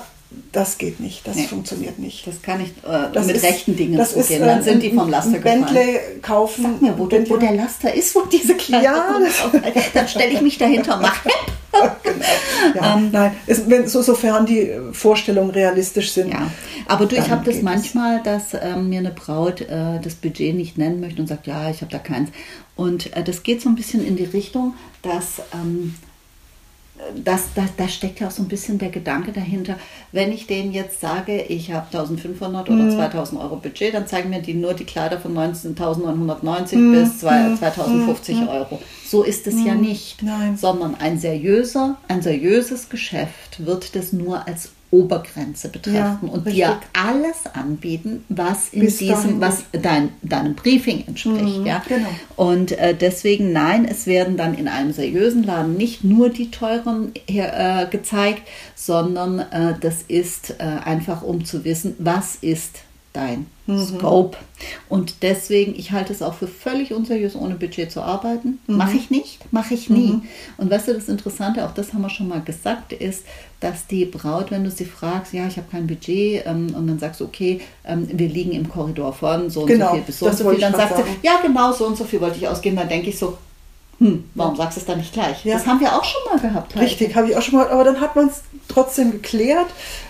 das 0.52 0.78
geht 0.78 1.00
nicht, 1.00 1.26
das 1.26 1.36
Nee. 1.36 1.44
funktioniert 1.46 1.98
nicht. 1.98 2.26
Das 2.26 2.40
kann 2.42 2.60
nicht 2.60 2.74
äh, 2.84 3.12
Das 3.12 3.26
mit 3.26 3.36
ist- 3.36 3.44
rechten 3.44 3.76
Dingen 3.76 3.96
das 3.96 4.10
zugehen. 4.14 4.40
ist, 4.42 4.46
Dann 4.46 4.60
äh, 4.60 4.62
sind 4.62 4.82
die 4.82 4.90
vom 4.92 5.08
Laster 5.10 5.38
gefallen. 5.38 5.64
Bentley 5.64 5.98
kaufen. 6.22 6.62
Sag 6.64 6.82
mir, 6.82 6.98
wo, 6.98 7.04
Bentley- 7.06 7.30
wo 7.30 7.36
der 7.36 7.52
Laster 7.52 7.92
ist, 7.92 8.14
wo 8.14 8.22
diese 8.22 8.54
Kleider 8.54 8.84
Ja. 8.84 9.20
Dann 9.94 10.08
stelle 10.08 10.32
ich 10.32 10.40
mich 10.40 10.56
dahinter, 10.58 10.98
mach 11.02 11.24
Ja, 12.74 12.96
Ähm, 12.96 13.10
nein, 13.12 13.32
es, 13.46 13.68
wenn, 13.68 13.86
so, 13.86 14.00
sofern 14.00 14.46
die 14.46 14.60
äh, 14.70 14.92
Vorstellungen 14.92 15.50
realistisch 15.50 16.12
sind. 16.12 16.30
Ja, 16.32 16.50
aber 16.86 17.04
du, 17.06 17.16
ich 17.16 17.28
habe 17.30 17.50
das 17.50 17.60
manchmal, 17.62 18.22
dass 18.22 18.54
ähm, 18.54 18.88
mir 18.88 19.00
eine 19.00 19.10
Braut 19.10 19.60
äh, 19.60 20.00
das 20.02 20.14
Budget 20.14 20.54
nicht 20.54 20.78
nennen 20.78 21.00
möchte 21.00 21.20
und 21.20 21.28
sagt, 21.28 21.46
ja, 21.46 21.68
ich 21.70 21.82
habe 21.82 21.92
da 21.92 21.98
keins. 21.98 22.30
Und 22.76 23.14
äh, 23.14 23.22
das 23.22 23.42
geht 23.42 23.60
so 23.60 23.68
ein 23.68 23.74
bisschen 23.74 24.06
in 24.06 24.16
die 24.16 24.24
Richtung, 24.24 24.74
dass 25.02 25.42
ähm, 25.52 25.94
das, 27.24 27.48
da, 27.54 27.64
da 27.76 27.88
steckt 27.88 28.20
ja 28.20 28.28
auch 28.28 28.30
so 28.30 28.42
ein 28.42 28.48
bisschen 28.48 28.78
der 28.78 28.88
Gedanke 28.90 29.32
dahinter, 29.32 29.76
wenn 30.12 30.32
ich 30.32 30.46
denen 30.46 30.72
jetzt 30.72 31.00
sage, 31.00 31.42
ich 31.42 31.72
habe 31.72 31.86
1500 31.86 32.68
Mhm. 32.70 32.80
oder 32.80 32.90
2000 32.96 33.40
Euro 33.40 33.56
Budget, 33.56 33.94
dann 33.94 34.06
zeigen 34.06 34.30
mir 34.30 34.40
die 34.42 34.54
nur 34.54 34.74
die 34.74 34.84
Kleider 34.84 35.18
von 35.20 35.34
19.990 35.34 36.76
Mhm. 36.76 36.92
bis 36.92 37.18
zwei- 37.18 37.54
2050 37.56 38.48
Euro. 38.48 38.80
So 39.06 39.22
ist 39.22 39.46
es 39.46 39.54
ja 39.64 39.74
nicht, 39.74 40.22
Nein. 40.22 40.56
sondern 40.56 40.94
ein 40.96 41.18
seriöser, 41.18 41.96
ein 42.08 42.22
seriöses 42.22 42.88
Geschäft 42.88 43.64
wird 43.64 43.94
das 43.94 44.12
nur 44.12 44.46
als 44.46 44.70
Obergrenze 44.90 45.68
betrachten 45.68 46.26
Ja, 46.26 46.32
und 46.32 46.46
richtig. 46.46 46.54
dir 46.64 46.80
alles 46.92 47.46
anbieten, 47.52 48.24
was 48.28 48.68
in 48.70 48.80
Bis 48.80 48.98
diesem, 48.98 49.40
was 49.40 49.64
dein, 49.72 50.10
deinem 50.22 50.54
Briefing 50.54 51.04
entspricht. 51.06 51.64
ja? 51.64 51.82
genau. 51.88 52.08
Und 52.36 52.72
äh, 52.72 52.94
deswegen, 52.94 53.52
nein, 53.52 53.84
es 53.84 54.06
werden 54.06 54.36
dann 54.36 54.54
in 54.54 54.68
einem 54.68 54.92
seriösen 54.92 55.42
Laden 55.42 55.76
nicht 55.76 56.04
nur 56.04 56.30
die 56.30 56.50
teuren 56.50 57.12
her, 57.28 57.82
äh, 57.82 57.86
gezeigt, 57.90 58.42
sondern 58.74 59.40
äh, 59.40 59.74
das 59.80 60.02
ist 60.06 60.54
äh, 60.58 60.62
einfach, 60.62 61.22
um 61.22 61.44
zu 61.44 61.64
wissen, 61.64 61.94
was 61.98 62.36
ist 62.36 62.80
dein 63.16 63.46
Scope. 63.78 64.36
Und 64.88 65.22
deswegen, 65.22 65.74
ich 65.76 65.90
halte 65.90 66.12
es 66.12 66.22
auch 66.22 66.34
für 66.34 66.46
völlig 66.46 66.92
unseriös, 66.92 67.34
ohne 67.34 67.54
Budget 67.54 67.90
zu 67.90 68.00
arbeiten. 68.02 68.60
Mache 68.66 68.96
ich 68.96 69.10
nicht, 69.10 69.52
mache 69.52 69.74
ich 69.74 69.90
nie. 69.90 70.20
Und 70.56 70.70
weißt 70.70 70.88
du, 70.88 70.94
das 70.94 71.08
Interessante, 71.08 71.64
auch 71.64 71.72
das 71.72 71.92
haben 71.92 72.02
wir 72.02 72.10
schon 72.10 72.28
mal 72.28 72.42
gesagt, 72.42 72.92
ist, 72.92 73.24
dass 73.60 73.86
die 73.86 74.04
Braut, 74.04 74.50
wenn 74.50 74.62
du 74.64 74.70
sie 74.70 74.84
fragst, 74.84 75.32
ja, 75.32 75.46
ich 75.46 75.56
habe 75.56 75.66
kein 75.70 75.86
Budget, 75.86 76.46
ähm, 76.46 76.74
und 76.74 76.86
dann 76.86 76.98
sagst 76.98 77.20
du, 77.20 77.24
okay, 77.24 77.60
ähm, 77.84 78.06
wir 78.12 78.28
liegen 78.28 78.52
im 78.52 78.68
Korridor 78.68 79.12
von 79.12 79.50
so 79.50 79.62
und 79.62 79.68
Genau, 79.68 79.88
so 79.88 79.94
viel 79.94 80.02
bis 80.02 80.18
so 80.18 80.26
und 80.26 80.36
so 80.36 80.50
viel, 80.50 80.60
dann 80.60 80.72
sie, 80.72 80.78
sagen. 80.78 81.04
ja, 81.22 81.38
genau, 81.42 81.72
so 81.72 81.86
und 81.86 81.96
so 81.96 82.04
viel 82.04 82.20
wollte 82.20 82.36
ich 82.36 82.46
ausgeben, 82.46 82.76
dann 82.76 82.88
denke 82.88 83.08
ich 83.08 83.18
so, 83.18 83.38
hm, 83.98 84.24
warum 84.34 84.56
sagst 84.56 84.76
du 84.76 84.80
es 84.80 84.86
dann 84.86 84.98
nicht 84.98 85.12
gleich? 85.12 85.44
Ja. 85.44 85.54
Das 85.54 85.66
haben 85.66 85.80
wir 85.80 85.92
auch 85.96 86.04
schon 86.04 86.20
mal 86.30 86.38
gehabt. 86.38 86.78
Richtig, 86.78 87.16
habe 87.16 87.30
ich 87.30 87.36
auch 87.36 87.42
schon 87.42 87.56
mal, 87.58 87.68
aber 87.68 87.82
dann 87.82 88.00
hat 88.00 88.14
man 88.14 88.28
es 88.28 88.42
trotzdem 88.68 89.10
geklärt. 89.10 89.66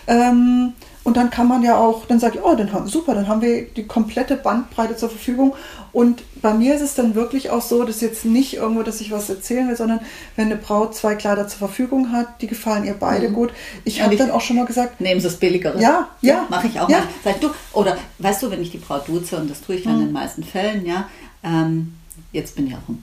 Ähm, 0.09 0.73
und 1.07 1.17
dann 1.17 1.31
kann 1.31 1.47
man 1.47 1.63
ja 1.63 1.77
auch, 1.79 2.05
dann 2.07 2.19
sage 2.19 2.39
ich, 2.39 2.45
oh, 2.45 2.57
dann 2.57 2.73
haben, 2.73 2.89
super, 2.89 3.15
dann 3.15 3.29
haben 3.29 3.41
wir 3.41 3.63
die 3.63 3.87
komplette 3.87 4.37
Bandbreite 4.37 4.97
zur 4.97 5.09
Verfügung. 5.09 5.55
Und 5.93 6.23
bei 6.43 6.53
mir 6.53 6.75
ist 6.75 6.81
es 6.83 6.95
dann 6.97 7.15
wirklich 7.15 7.49
auch 7.51 7.63
so, 7.63 7.85
dass 7.85 8.01
jetzt 8.01 8.25
nicht 8.25 8.55
irgendwo, 8.55 8.83
dass 8.83 9.01
ich 9.01 9.13
was 9.13 9.31
erzählen 9.31 9.69
will, 9.69 9.77
sondern 9.77 10.01
wenn 10.35 10.47
eine 10.47 10.57
Braut 10.57 10.97
zwei 10.97 11.15
Kleider 11.15 11.47
zur 11.47 11.61
Verfügung 11.61 12.11
hat, 12.11 12.43
die 12.43 12.49
gefallen 12.49 12.85
ihr 12.85 12.95
beide 12.95 13.31
gut. 13.31 13.51
Ich 13.85 14.03
habe 14.03 14.17
dann 14.17 14.33
auch 14.33 14.41
schon 14.41 14.57
mal 14.57 14.67
gesagt, 14.67 15.01
Nehmen 15.01 15.21
Sie 15.21 15.29
es 15.29 15.37
billigere. 15.37 15.81
Ja, 15.81 16.09
ja. 16.23 16.45
Mache 16.51 16.67
ich 16.67 16.81
auch 16.81 16.89
Ja. 16.91 16.99
mal. 16.99 17.07
Sag 17.23 17.41
du, 17.41 17.51
oder 17.73 17.97
weißt 18.19 18.43
du, 18.43 18.51
wenn 18.51 18.61
ich 18.61 18.73
die 18.73 18.79
Braut 18.79 19.07
duze, 19.07 19.37
und 19.37 19.49
das 19.49 19.61
tue 19.61 19.77
ich 19.77 19.85
Mhm. 19.87 19.93
in 19.93 19.99
den 20.01 20.13
meisten 20.13 20.43
Fällen, 20.43 20.85
ja, 20.85 21.09
ähm, 21.45 21.95
jetzt 22.33 22.57
bin 22.57 22.67
ich 22.67 22.75
auch 22.75 22.89
ein 22.89 23.03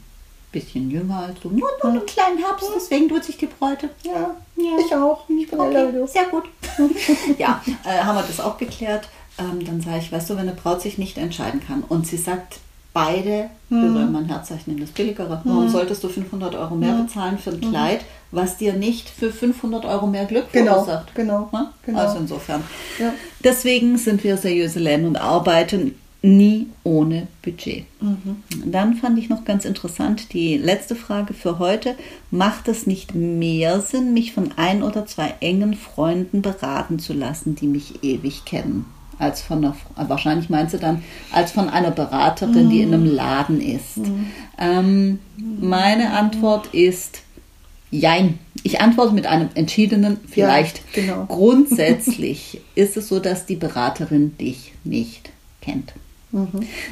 bisschen 0.54 0.90
jünger 0.90 1.18
als 1.28 1.40
du, 1.42 1.50
nur, 1.50 1.68
nur 1.84 1.92
einen 1.92 2.06
kleinen 2.06 2.38
Herbst, 2.38 2.70
deswegen 2.74 3.10
duze 3.10 3.32
ich 3.32 3.38
die 3.38 3.48
Bräute. 3.48 3.90
ja, 4.04 4.32
Ja. 4.56 4.78
ich 4.86 4.96
auch. 4.96 5.28
Ich 5.30 5.50
bin 5.50 5.60
Okay, 5.60 5.92
du. 5.92 6.08
sehr 6.08 6.26
gut. 6.26 6.44
ja, 7.38 7.62
äh, 7.86 8.02
haben 8.04 8.16
wir 8.16 8.24
das 8.24 8.40
auch 8.40 8.58
geklärt. 8.58 9.10
Ähm, 9.40 9.66
dann 9.66 9.82
sage 9.82 9.98
ich, 9.98 10.12
weißt 10.12 10.30
du, 10.30 10.34
wenn 10.36 10.42
eine 10.48 10.54
Braut 10.54 10.82
sich 10.82 10.98
nicht 10.98 11.18
entscheiden 11.18 11.60
kann 11.68 11.84
und 11.90 12.08
sie 12.08 12.18
sagt, 12.18 12.60
beide 12.94 13.50
Hm. 13.70 13.82
berühren 13.94 14.12
mein 14.12 14.26
Herzzeichen, 14.26 14.80
das 14.80 14.92
billigere. 14.92 15.42
Warum 15.44 15.68
solltest 15.68 16.04
du 16.04 16.10
500 16.10 16.54
Euro 16.54 16.76
mehr 16.76 16.94
bezahlen 16.94 17.40
für 17.40 17.50
ein 17.50 17.60
Kleid, 17.60 18.02
was 18.30 18.58
dir 18.58 18.74
nicht 18.74 19.10
für 19.10 19.32
500 19.32 19.84
Euro 19.86 20.06
mehr 20.06 20.26
Glück 20.26 20.44
Hm. 20.52 20.64
Genau, 20.66 20.74
verursacht? 20.84 21.16
genau, 21.16 21.50
Ja? 21.52 21.74
genau. 21.84 22.00
Also 22.00 22.20
insofern. 22.20 22.64
Ja. 23.00 23.12
Deswegen 23.44 23.98
sind 23.98 24.24
wir 24.24 24.38
seriöse 24.38 24.78
Läden 24.80 25.08
und 25.08 25.18
arbeiten 25.18 25.96
nie 26.24 26.68
ohne 26.84 27.28
Budget. 27.42 27.84
Mhm. 28.02 28.44
Dann 28.66 28.96
fand 28.96 29.20
ich 29.20 29.30
noch 29.30 29.44
ganz 29.44 29.66
interessant 29.66 30.32
die 30.34 30.58
letzte 30.58 30.96
Frage 30.96 31.34
für 31.34 31.60
heute. 31.60 31.96
Macht 32.32 32.70
es 32.70 32.88
nicht 32.88 33.14
mehr 33.14 33.82
Sinn, 33.82 34.14
mich 34.14 34.34
von 34.34 34.52
ein 34.56 34.84
oder 34.84 35.06
zwei 35.06 35.36
engen 35.42 35.74
Freunden 35.76 36.42
beraten 36.42 36.98
zu 36.98 37.14
lassen, 37.14 37.56
die 37.56 37.68
mich 37.68 38.04
ewig 38.04 38.46
kennen? 38.46 38.86
Als 39.20 39.42
von 39.42 39.60
einer, 39.60 39.76
äh, 39.98 40.10
wahrscheinlich 40.10 40.50
meint 40.50 40.72
sie 40.72 40.80
dann, 40.80 41.04
als 41.32 41.52
von 41.52 41.70
einer 41.70 41.92
Beraterin, 41.92 42.70
die 42.70 42.82
in 42.82 42.94
einem 42.94 43.06
Laden 43.06 43.62
ist. 43.62 44.00
Ähm, 44.58 45.20
meine 45.38 46.12
Antwort 46.12 46.74
ist 46.74 47.20
Jein. 47.92 48.40
Ich 48.64 48.82
antworte 48.82 49.14
mit 49.14 49.28
einem 49.28 49.50
entschiedenen 49.54 50.18
Vielleicht. 50.28 50.78
Ja, 50.78 50.84
genau. 51.02 51.26
Grundsätzlich 51.26 52.60
ist 52.76 52.98
es 52.98 53.08
so, 53.08 53.20
dass 53.20 53.46
die 53.46 53.56
Beraterin 53.56 54.36
dich 54.40 54.74
nicht 54.84 55.30
kennt. 55.62 55.94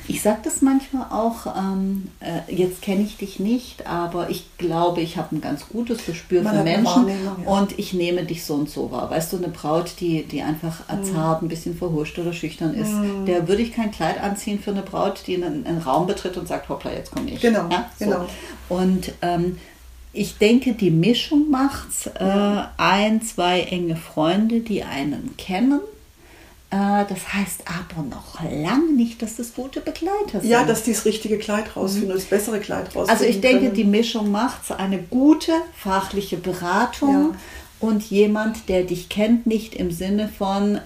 Ich 0.08 0.22
sage 0.22 0.40
das 0.44 0.62
manchmal 0.62 1.08
auch, 1.12 1.48
ähm, 1.58 2.10
äh, 2.20 2.54
jetzt 2.54 2.82
kenne 2.82 3.02
ich 3.02 3.18
dich 3.18 3.40
nicht, 3.40 3.88
aber 3.88 4.30
ich 4.30 4.46
glaube, 4.58 5.02
ich 5.02 5.18
habe 5.18 5.36
ein 5.36 5.42
ganz 5.42 5.68
gutes 5.68 6.06
Gespür 6.06 6.44
Man 6.44 6.58
für 6.58 6.64
Menschen 6.64 7.08
ja. 7.08 7.52
und 7.52 7.78
ich 7.80 7.94
nehme 7.94 8.24
dich 8.24 8.46
so 8.46 8.54
und 8.54 8.70
so 8.70 8.92
wahr. 8.92 9.10
Weißt 9.10 9.34
du, 9.34 9.38
eine 9.38 9.48
Braut, 9.48 9.94
die, 10.00 10.24
die 10.24 10.42
einfach 10.44 10.82
Mhm. 10.92 11.04
zart, 11.06 11.42
ein 11.42 11.48
bisschen 11.48 11.76
verhuscht 11.76 12.20
oder 12.20 12.34
schüchtern 12.34 12.74
ist, 12.76 12.92
der 13.28 13.48
würde 13.48 13.64
ich 13.64 13.74
kein 13.74 13.92
Kleid 13.92 14.22
anziehen 14.22 14.60
für 14.60 14.72
eine 14.72 14.84
Braut, 14.84 15.24
die 15.26 15.36
einen, 15.36 15.66
einen 15.66 15.80
Raum 15.80 16.06
betritt 16.08 16.38
und 16.38 16.48
sagt, 16.48 16.70
hoppla, 16.70 16.92
jetzt 16.92 17.12
komme 17.12 17.32
ich. 17.32 17.42
Genau, 17.42 17.68
ja, 17.70 17.90
so. 17.98 18.06
genau. 18.06 18.26
Und 18.70 19.14
ähm, 19.22 19.58
ich 20.14 20.38
denke, 20.38 20.74
die 20.74 20.92
Mischung 20.92 21.50
macht's. 21.50 22.08
Äh, 22.08 22.64
ein, 22.78 23.22
zwei 23.22 23.62
enge 23.62 23.96
Freunde, 23.96 24.60
die 24.60 24.84
einen 24.84 25.36
kennen. 25.38 25.80
Äh, 26.72 27.06
das 27.10 27.34
heißt 27.34 27.64
aber 27.66 28.02
noch 28.04 28.42
lange 28.42 28.94
nicht, 28.94 29.22
dass 29.22 29.36
das 29.36 29.54
gute 29.54 29.82
Begleiter 29.82 30.40
sind. 30.40 30.50
Ja, 30.50 30.64
dass 30.64 30.84
die 30.84 30.94
das 30.94 31.04
richtige 31.04 31.38
Kleid 31.38 31.76
rausfinden, 31.76 32.12
oder 32.12 32.20
das 32.20 32.26
bessere 32.26 32.60
Kleid 32.62 32.88
rausfinden. 32.96 33.10
also 33.10 33.26
ich 33.26 33.42
denke, 33.42 33.66
können. 33.66 33.74
die 33.74 33.84
Mischung 33.84 34.32
macht's. 34.32 34.72
Eine 34.72 35.00
gute 35.00 35.52
fachliche 35.76 36.38
Beratung. 36.38 37.34
Ja. 37.34 37.40
Und 37.82 38.04
jemand, 38.12 38.70
der 38.70 38.84
dich 38.84 39.10
kennt, 39.10 39.48
nicht 39.48 39.74
im 39.76 39.90
Sinne 39.92 40.30
von 40.30 40.76
äh, 40.76 40.80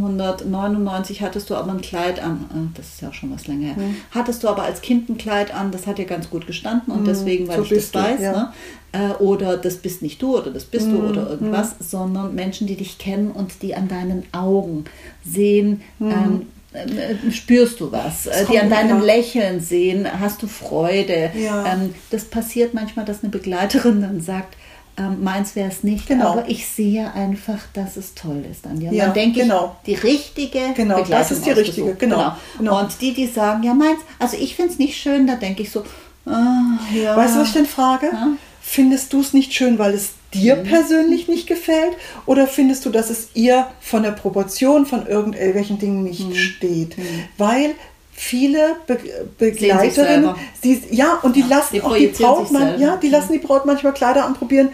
1999 0.00 1.20
hattest 1.22 1.50
du 1.50 1.54
aber 1.54 1.70
ein 1.72 1.80
Kleid 1.80 2.20
an, 2.22 2.44
äh, 2.54 2.76
das 2.76 2.88
ist 2.94 3.02
ja 3.02 3.08
auch 3.10 3.14
schon 3.14 3.32
was 3.32 3.46
länger 3.46 3.68
her, 3.68 3.76
Mhm. 3.76 3.96
hattest 4.10 4.42
du 4.42 4.48
aber 4.48 4.62
als 4.62 4.80
Kind 4.80 5.08
ein 5.08 5.18
Kleid 5.18 5.54
an, 5.54 5.70
das 5.70 5.86
hat 5.86 5.98
dir 5.98 6.04
ganz 6.04 6.30
gut 6.30 6.46
gestanden 6.46 6.92
und 6.94 7.06
deswegen, 7.06 7.48
weil 7.48 7.58
so 7.58 7.62
ich 7.64 7.68
das 7.70 7.90
du, 7.90 7.98
weiß, 7.98 8.20
ja. 8.20 8.32
ne? 8.32 8.52
äh, 8.92 9.22
oder 9.22 9.56
das 9.56 9.76
bist 9.76 10.02
nicht 10.02 10.20
du 10.22 10.36
oder 10.38 10.50
das 10.50 10.64
bist 10.64 10.86
Mhm. 10.88 10.92
du 10.92 10.98
oder 11.08 11.28
irgendwas, 11.30 11.74
sondern 11.80 12.34
Menschen, 12.34 12.66
die 12.66 12.76
dich 12.76 12.98
kennen 12.98 13.30
und 13.30 13.62
die 13.62 13.74
an 13.74 13.88
deinen 13.88 14.24
Augen 14.32 14.84
sehen, 15.24 15.82
ähm, 16.00 16.46
äh, 16.72 17.30
spürst 17.30 17.80
du 17.80 17.92
was, 17.92 18.26
äh, 18.26 18.46
die 18.50 18.58
an 18.58 18.66
Mhm. 18.66 18.70
deinem 18.70 18.98
ja. 19.00 19.04
Lächeln 19.04 19.60
sehen, 19.60 20.08
hast 20.20 20.42
du 20.42 20.46
Freude. 20.46 21.30
Ja. 21.38 21.66
Ähm, 21.74 21.94
das 22.10 22.24
passiert 22.24 22.72
manchmal, 22.74 23.04
dass 23.04 23.22
eine 23.22 23.30
Begleiterin 23.30 24.00
dann 24.00 24.20
sagt, 24.20 24.56
ähm, 24.98 25.22
meins 25.24 25.56
wäre 25.56 25.68
es 25.70 25.82
nicht, 25.82 26.06
Genau. 26.06 26.32
aber 26.32 26.48
ich 26.48 26.66
sehe 26.68 27.12
einfach, 27.14 27.58
dass 27.72 27.96
es 27.96 28.14
toll 28.14 28.44
ist 28.50 28.66
an 28.66 28.78
dir. 28.78 28.90
Und 28.90 28.94
Ja, 28.96 29.06
dann 29.06 29.14
denke 29.14 29.40
genau. 29.40 29.76
ich, 29.84 29.94
die 29.94 30.06
richtige 30.06 30.60
Genau, 30.74 30.94
das 30.98 31.02
Begleitung 31.04 31.36
ist 31.38 31.46
die 31.46 31.50
richtige, 31.50 31.82
ausgesucht. 31.82 31.98
genau, 32.00 32.32
genau. 32.58 32.80
Und 32.80 33.00
die, 33.00 33.14
die 33.14 33.26
sagen, 33.26 33.62
ja 33.62 33.72
meins, 33.74 33.98
also 34.18 34.36
ich 34.36 34.54
finde 34.56 34.72
es 34.72 34.78
nicht 34.78 34.96
schön, 35.00 35.26
da 35.26 35.36
denke 35.36 35.62
ich 35.62 35.70
so, 35.70 35.82
ah, 36.26 36.78
ja. 36.94 37.16
Weißt 37.16 37.36
du, 37.36 37.40
was 37.40 37.48
ich 37.48 37.54
denn 37.54 37.66
frage? 37.66 38.06
Ja. 38.12 38.28
Findest 38.64 39.12
du 39.12 39.20
es 39.20 39.32
nicht 39.32 39.52
schön, 39.52 39.78
weil 39.78 39.92
es 39.94 40.10
dir 40.32 40.56
Mhm. 40.56 40.62
persönlich 40.64 41.26
nicht 41.28 41.46
gefällt? 41.46 41.94
Oder 42.26 42.46
findest 42.46 42.84
du, 42.86 42.90
dass 42.90 43.10
es 43.10 43.30
ihr 43.34 43.66
von 43.80 44.02
der 44.04 44.12
Proportion 44.12 44.86
von 44.86 45.06
irgendwelchen 45.06 45.78
Dingen 45.78 46.04
nicht 46.04 46.28
Mhm. 46.28 46.34
steht? 46.34 46.96
Weil 47.38 47.74
viele 48.22 48.76
Be 48.86 48.98
Begleiterinnen, 49.36 50.34
selber. 50.34 50.38
die, 50.62 50.80
ja, 50.90 51.18
und 51.22 51.34
die 51.34 51.40
Ja, 51.40 51.48
lassen 51.48 51.74
die 51.74 51.82
auch 51.82 51.96
die 51.96 52.06
Braut, 52.06 52.50
man, 52.52 52.80
ja, 52.80 52.96
die 52.96 53.08
lassen 53.08 53.32
die 53.32 53.40
Braut 53.40 53.66
manchmal 53.66 53.92
Kleider 53.92 54.24
anprobieren. 54.24 54.70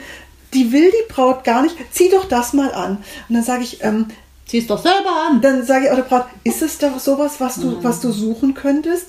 Die 0.53 0.71
will 0.71 0.91
die 0.91 1.13
Braut 1.13 1.45
gar 1.45 1.63
nicht. 1.63 1.75
Zieh 1.91 2.11
doch 2.11 2.27
das 2.27 2.53
mal 2.53 2.73
an. 2.73 2.99
Und 3.29 3.35
dann 3.35 3.43
sage 3.43 3.63
ich, 3.63 3.83
ähm, 3.83 4.07
Zieh's 4.49 4.67
doch 4.67 4.83
selber 4.83 5.11
an. 5.29 5.43
dann 5.43 5.63
sage 5.63 5.85
ich 5.85 5.91
auch 5.91 5.97
der 5.97 6.03
Braut, 6.05 6.25
ist 6.43 6.63
es 6.63 6.79
doch 6.79 6.99
sowas, 6.99 7.35
was 7.39 7.57
du, 7.57 7.85
was 7.85 8.01
du 8.01 8.11
suchen 8.13 8.55
könntest? 8.55 9.05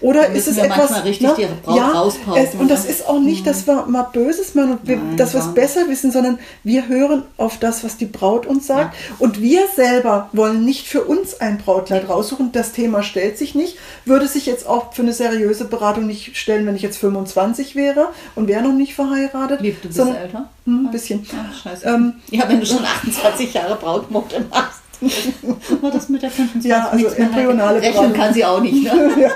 Oder 0.00 0.28
ist 0.28 0.46
es 0.46 0.56
etwas, 0.56 0.78
manchmal 0.78 1.00
richtig 1.00 1.30
die 1.36 1.46
Braut 1.64 1.94
rauspauken, 1.94 2.44
es, 2.44 2.54
und 2.54 2.70
das 2.70 2.84
ne? 2.84 2.90
ist 2.90 3.08
auch 3.08 3.18
nicht, 3.18 3.44
dass 3.44 3.66
wir 3.66 3.86
mal 3.86 4.04
Böses 4.04 4.54
meinen 4.54 4.78
und 4.78 4.86
wir, 4.86 4.96
Nein, 4.98 5.16
dass 5.16 5.34
wir 5.34 5.40
es 5.40 5.52
besser 5.52 5.88
wissen, 5.88 6.12
sondern 6.12 6.38
wir 6.62 6.86
hören 6.86 7.24
auf 7.38 7.58
das, 7.58 7.82
was 7.82 7.96
die 7.96 8.06
Braut 8.06 8.46
uns 8.46 8.68
sagt. 8.68 8.94
Und 9.18 9.40
wir 9.40 9.62
selber 9.74 10.28
wollen 10.32 10.64
nicht 10.64 10.86
für 10.86 11.02
uns 11.02 11.40
ein 11.40 11.58
Brautkleid 11.58 12.08
raussuchen. 12.08 12.52
Das 12.52 12.70
Thema 12.70 13.02
stellt 13.02 13.36
sich 13.36 13.56
nicht. 13.56 13.76
Würde 14.04 14.28
sich 14.28 14.46
jetzt 14.46 14.64
auch 14.64 14.92
für 14.92 15.02
eine 15.02 15.12
seriöse 15.12 15.64
Beratung 15.64 16.06
nicht 16.06 16.36
stellen, 16.36 16.66
wenn 16.66 16.76
ich 16.76 16.82
jetzt 16.82 16.98
25 16.98 17.74
wäre 17.74 18.10
und 18.36 18.46
wäre 18.46 18.62
noch 18.62 18.72
nicht 18.72 18.94
verheiratet. 18.94 19.60
Lieb, 19.60 19.82
du 19.82 19.88
bist 19.88 19.98
sondern- 19.98 20.16
älter. 20.16 20.48
Hm, 20.66 20.86
ein 20.86 20.90
bisschen. 20.92 21.26
Ach, 21.36 21.62
scheiße. 21.62 21.84
Ähm, 21.84 22.14
ja, 22.30 22.48
wenn 22.48 22.60
du 22.60 22.66
schon 22.66 22.84
28 22.84 23.52
Jahre 23.52 23.74
Brautmode 23.74 24.46
machst. 24.50 24.83
War 25.80 25.90
das 25.90 26.08
mit 26.08 26.22
der 26.22 26.30
25 26.30 26.70
Ja, 26.70 26.88
also 26.88 27.06
embryonale 27.08 27.80
Rechnen 27.80 28.12
kann 28.12 28.32
sie 28.32 28.44
auch 28.44 28.60
nicht. 28.60 28.84
Ne? 28.84 29.10
ja. 29.20 29.30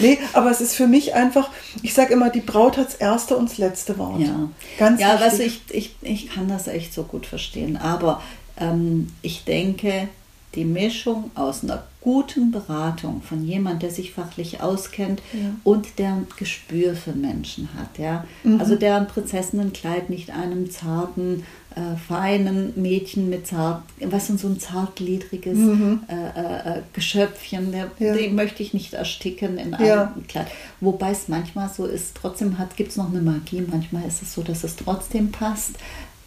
Nee, 0.00 0.18
aber 0.32 0.50
es 0.50 0.60
ist 0.60 0.74
für 0.74 0.86
mich 0.86 1.14
einfach, 1.14 1.50
ich 1.82 1.94
sage 1.94 2.12
immer, 2.12 2.30
die 2.30 2.40
Braut 2.40 2.76
hat 2.76 2.86
das 2.86 2.94
erste 2.94 3.36
und 3.36 3.50
das 3.50 3.58
letzte 3.58 3.98
Wort. 3.98 4.20
Ja, 4.20 4.48
Ganz 4.78 5.00
ja 5.00 5.16
du, 5.16 5.42
ich, 5.42 5.62
ich, 5.70 5.94
ich 6.02 6.30
kann 6.30 6.48
das 6.48 6.68
echt 6.68 6.94
so 6.94 7.04
gut 7.04 7.26
verstehen. 7.26 7.76
Aber 7.76 8.22
ähm, 8.58 9.08
ich 9.22 9.44
denke, 9.44 10.08
die 10.54 10.64
Mischung 10.64 11.30
aus 11.34 11.62
einer 11.62 11.84
guten 12.00 12.50
Beratung 12.50 13.20
von 13.22 13.44
jemand, 13.44 13.82
der 13.82 13.90
sich 13.90 14.12
fachlich 14.12 14.62
auskennt 14.62 15.20
und 15.64 15.98
der 15.98 16.14
ein 16.14 16.26
Gespür 16.38 16.94
für 16.94 17.12
Menschen 17.12 17.68
hat, 17.78 17.98
ja. 17.98 18.24
Mhm. 18.42 18.58
Also 18.60 18.74
der 18.76 18.96
ein 18.96 19.06
Prinzessinnenkleid 19.06 20.08
nicht 20.10 20.30
einem 20.30 20.70
zarten, 20.70 21.44
äh, 21.76 21.96
feinen 22.08 22.72
Mädchen 22.74 23.28
mit 23.28 23.46
zart, 23.46 23.82
was 24.00 24.26
sind 24.26 24.40
so 24.40 24.48
ein 24.48 24.58
zartgliedriges 24.58 25.56
äh, 25.56 26.14
äh, 26.14 26.78
äh, 26.78 26.82
Geschöpfchen, 26.94 27.70
der, 27.70 27.84
Mhm. 27.84 27.90
Ja. 28.06 28.14
den 28.14 28.34
möchte 28.34 28.62
ich 28.62 28.74
nicht 28.74 28.94
ersticken 28.94 29.56
in 29.58 29.74
einem 29.74 29.86
Ja. 29.86 30.14
Kleid. 30.26 30.48
Wobei 30.80 31.10
es 31.12 31.28
manchmal 31.28 31.68
so 31.68 31.84
ist, 31.86 32.16
trotzdem 32.20 32.56
gibt 32.76 32.90
es 32.90 32.96
noch 32.96 33.10
eine 33.10 33.20
Magie. 33.20 33.62
Manchmal 33.70 34.04
ist 34.08 34.22
es 34.22 34.34
so, 34.34 34.42
dass 34.42 34.64
es 34.64 34.74
trotzdem 34.76 35.30
passt. 35.30 35.76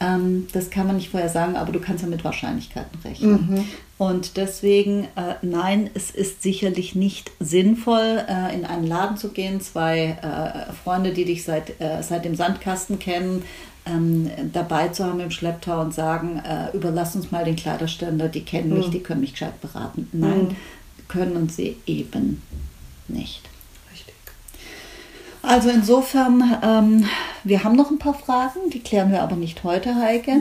Ähm, 0.04 0.48
das 0.52 0.70
kann 0.70 0.88
man 0.88 0.98
nicht 0.98 1.10
vorher 1.10 1.30
sagen, 1.30 1.56
aber 1.56 1.72
du 1.72 1.80
kannst 1.80 2.04
ja 2.04 2.10
mit 2.10 2.24
Wahrscheinlichkeiten 2.24 3.00
rechnen. 3.06 3.66
Und 3.98 4.36
deswegen, 4.38 5.06
äh, 5.16 5.36
nein, 5.42 5.90
es 5.94 6.12
ist 6.12 6.44
sicherlich 6.44 6.94
nicht 6.94 7.32
sinnvoll, 7.40 8.22
äh, 8.28 8.54
in 8.54 8.66
einen 8.66 8.86
Laden 8.86 9.16
zu 9.16 9.30
gehen, 9.30 9.62
zwei 9.62 10.18
äh, 10.22 10.74
Freunde, 10.84 11.14
die 11.14 11.24
dich 11.26 11.44
seit, 11.46 11.80
äh, 11.80 12.02
seit 12.02 12.26
dem 12.26 12.36
Sandkasten 12.36 13.00
kennen, 13.00 13.44
ähm, 13.86 14.30
dabei 14.52 14.90
zu 14.90 15.06
haben 15.06 15.20
im 15.20 15.32
Schlepptau 15.32 15.82
und 15.82 15.94
sagen, 15.94 16.40
äh, 16.40 16.76
überlass 16.76 17.16
uns 17.16 17.32
mal 17.32 17.46
den 17.46 17.56
Kleiderständer, 17.56 18.28
die 18.28 18.44
kennen 18.44 18.74
mich, 18.74 18.90
die 18.90 19.00
können 19.00 19.22
mich 19.22 19.34
gescheit 19.34 19.60
beraten. 19.62 20.10
Nein, 20.12 20.56
können 21.08 21.50
sie 21.50 21.78
eben 21.86 22.42
nicht. 23.08 23.53
Also 25.44 25.70
insofern, 25.70 26.58
ähm, 26.64 27.06
wir 27.44 27.66
haben 27.66 27.76
noch 27.76 27.92
ein 27.92 28.00
paar 28.00 28.14
Fragen, 28.14 28.70
die 28.72 28.80
klären 28.80 29.12
wir 29.12 29.22
aber 29.22 29.36
nicht 29.36 29.64
heute, 29.66 29.94
Heike. 29.96 30.40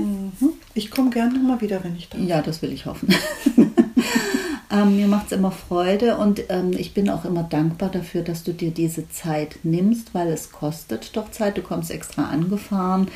Ich 0.75 0.93
komme 0.93 1.11
gerne 1.11 1.35
nochmal 1.35 1.61
wieder, 1.61 1.83
wenn 1.83 1.97
ich 1.97 2.09
da 2.09 2.17
bin. 2.17 2.29
Ja, 2.29 2.41
das 2.41 2.63
will 2.63 2.73
ich 2.73 2.87
hoffen. 2.87 3.09
ähm, 4.71 4.97
mir 4.97 5.09
macht 5.09 5.27
es 5.27 5.33
immer 5.33 5.51
Freude 5.51 6.19
und 6.19 6.45
ähm, 6.51 6.71
ich 6.73 6.95
bin 6.95 7.11
auch 7.11 7.25
immer 7.25 7.43
dankbar 7.43 7.89
dafür, 7.89 8.23
dass 8.23 8.45
du 8.45 8.53
dir 8.53 8.71
diese 8.71 9.11
Zeit 9.11 9.59
nimmst, 9.65 10.15
weil 10.15 10.29
es 10.29 10.53
kostet 10.53 11.17
doch 11.17 11.33
Zeit. 11.33 11.59
Du 11.59 11.63
kommst 11.63 11.91
extra 11.91 12.27
angefahren, 12.27 13.09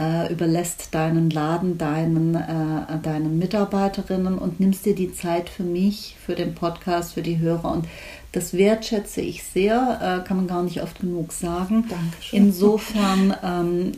äh, 0.00 0.32
überlässt 0.32 0.94
deinen 0.94 1.30
Laden 1.30 1.76
deinen, 1.78 2.34
äh, 2.34 2.98
deinen 3.02 3.38
Mitarbeiterinnen 3.38 4.38
und 4.38 4.58
nimmst 4.60 4.86
dir 4.86 4.94
die 4.94 5.12
Zeit 5.12 5.48
für 5.50 5.64
mich, 5.64 6.16
für 6.24 6.34
den 6.34 6.54
Podcast, 6.54 7.14
für 7.14 7.22
die 7.22 7.38
Hörer 7.38 7.70
und 7.72 7.86
das 8.32 8.54
wertschätze 8.54 9.20
ich 9.20 9.42
sehr, 9.44 10.22
äh, 10.24 10.26
kann 10.26 10.38
man 10.38 10.46
gar 10.46 10.62
nicht 10.62 10.82
oft 10.82 11.00
genug 11.00 11.32
sagen. 11.32 11.84
Dankeschön. 11.90 12.46
Insofern, 12.46 13.36
ähm, 13.44 13.92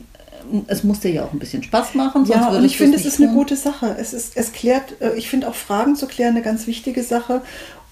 es 0.66 0.82
muss 0.82 1.00
dir 1.00 1.12
ja 1.12 1.24
auch 1.24 1.32
ein 1.32 1.38
bisschen 1.38 1.62
Spaß 1.62 1.94
machen, 1.94 2.26
sonst 2.26 2.40
Ja, 2.40 2.48
und 2.48 2.54
würdest 2.54 2.72
ich 2.72 2.76
finde, 2.76 2.96
es 2.96 3.04
ist 3.04 3.20
nicht 3.20 3.28
eine 3.28 3.36
tun. 3.36 3.44
gute 3.44 3.56
Sache. 3.56 3.94
Es, 3.98 4.12
ist, 4.12 4.36
es 4.36 4.52
klärt, 4.52 5.00
äh, 5.00 5.14
ich 5.16 5.28
finde 5.30 5.48
auch 5.48 5.54
Fragen 5.54 5.94
zu 5.94 6.06
klären 6.06 6.32
eine 6.34 6.42
ganz 6.42 6.66
wichtige 6.66 7.04
Sache, 7.04 7.42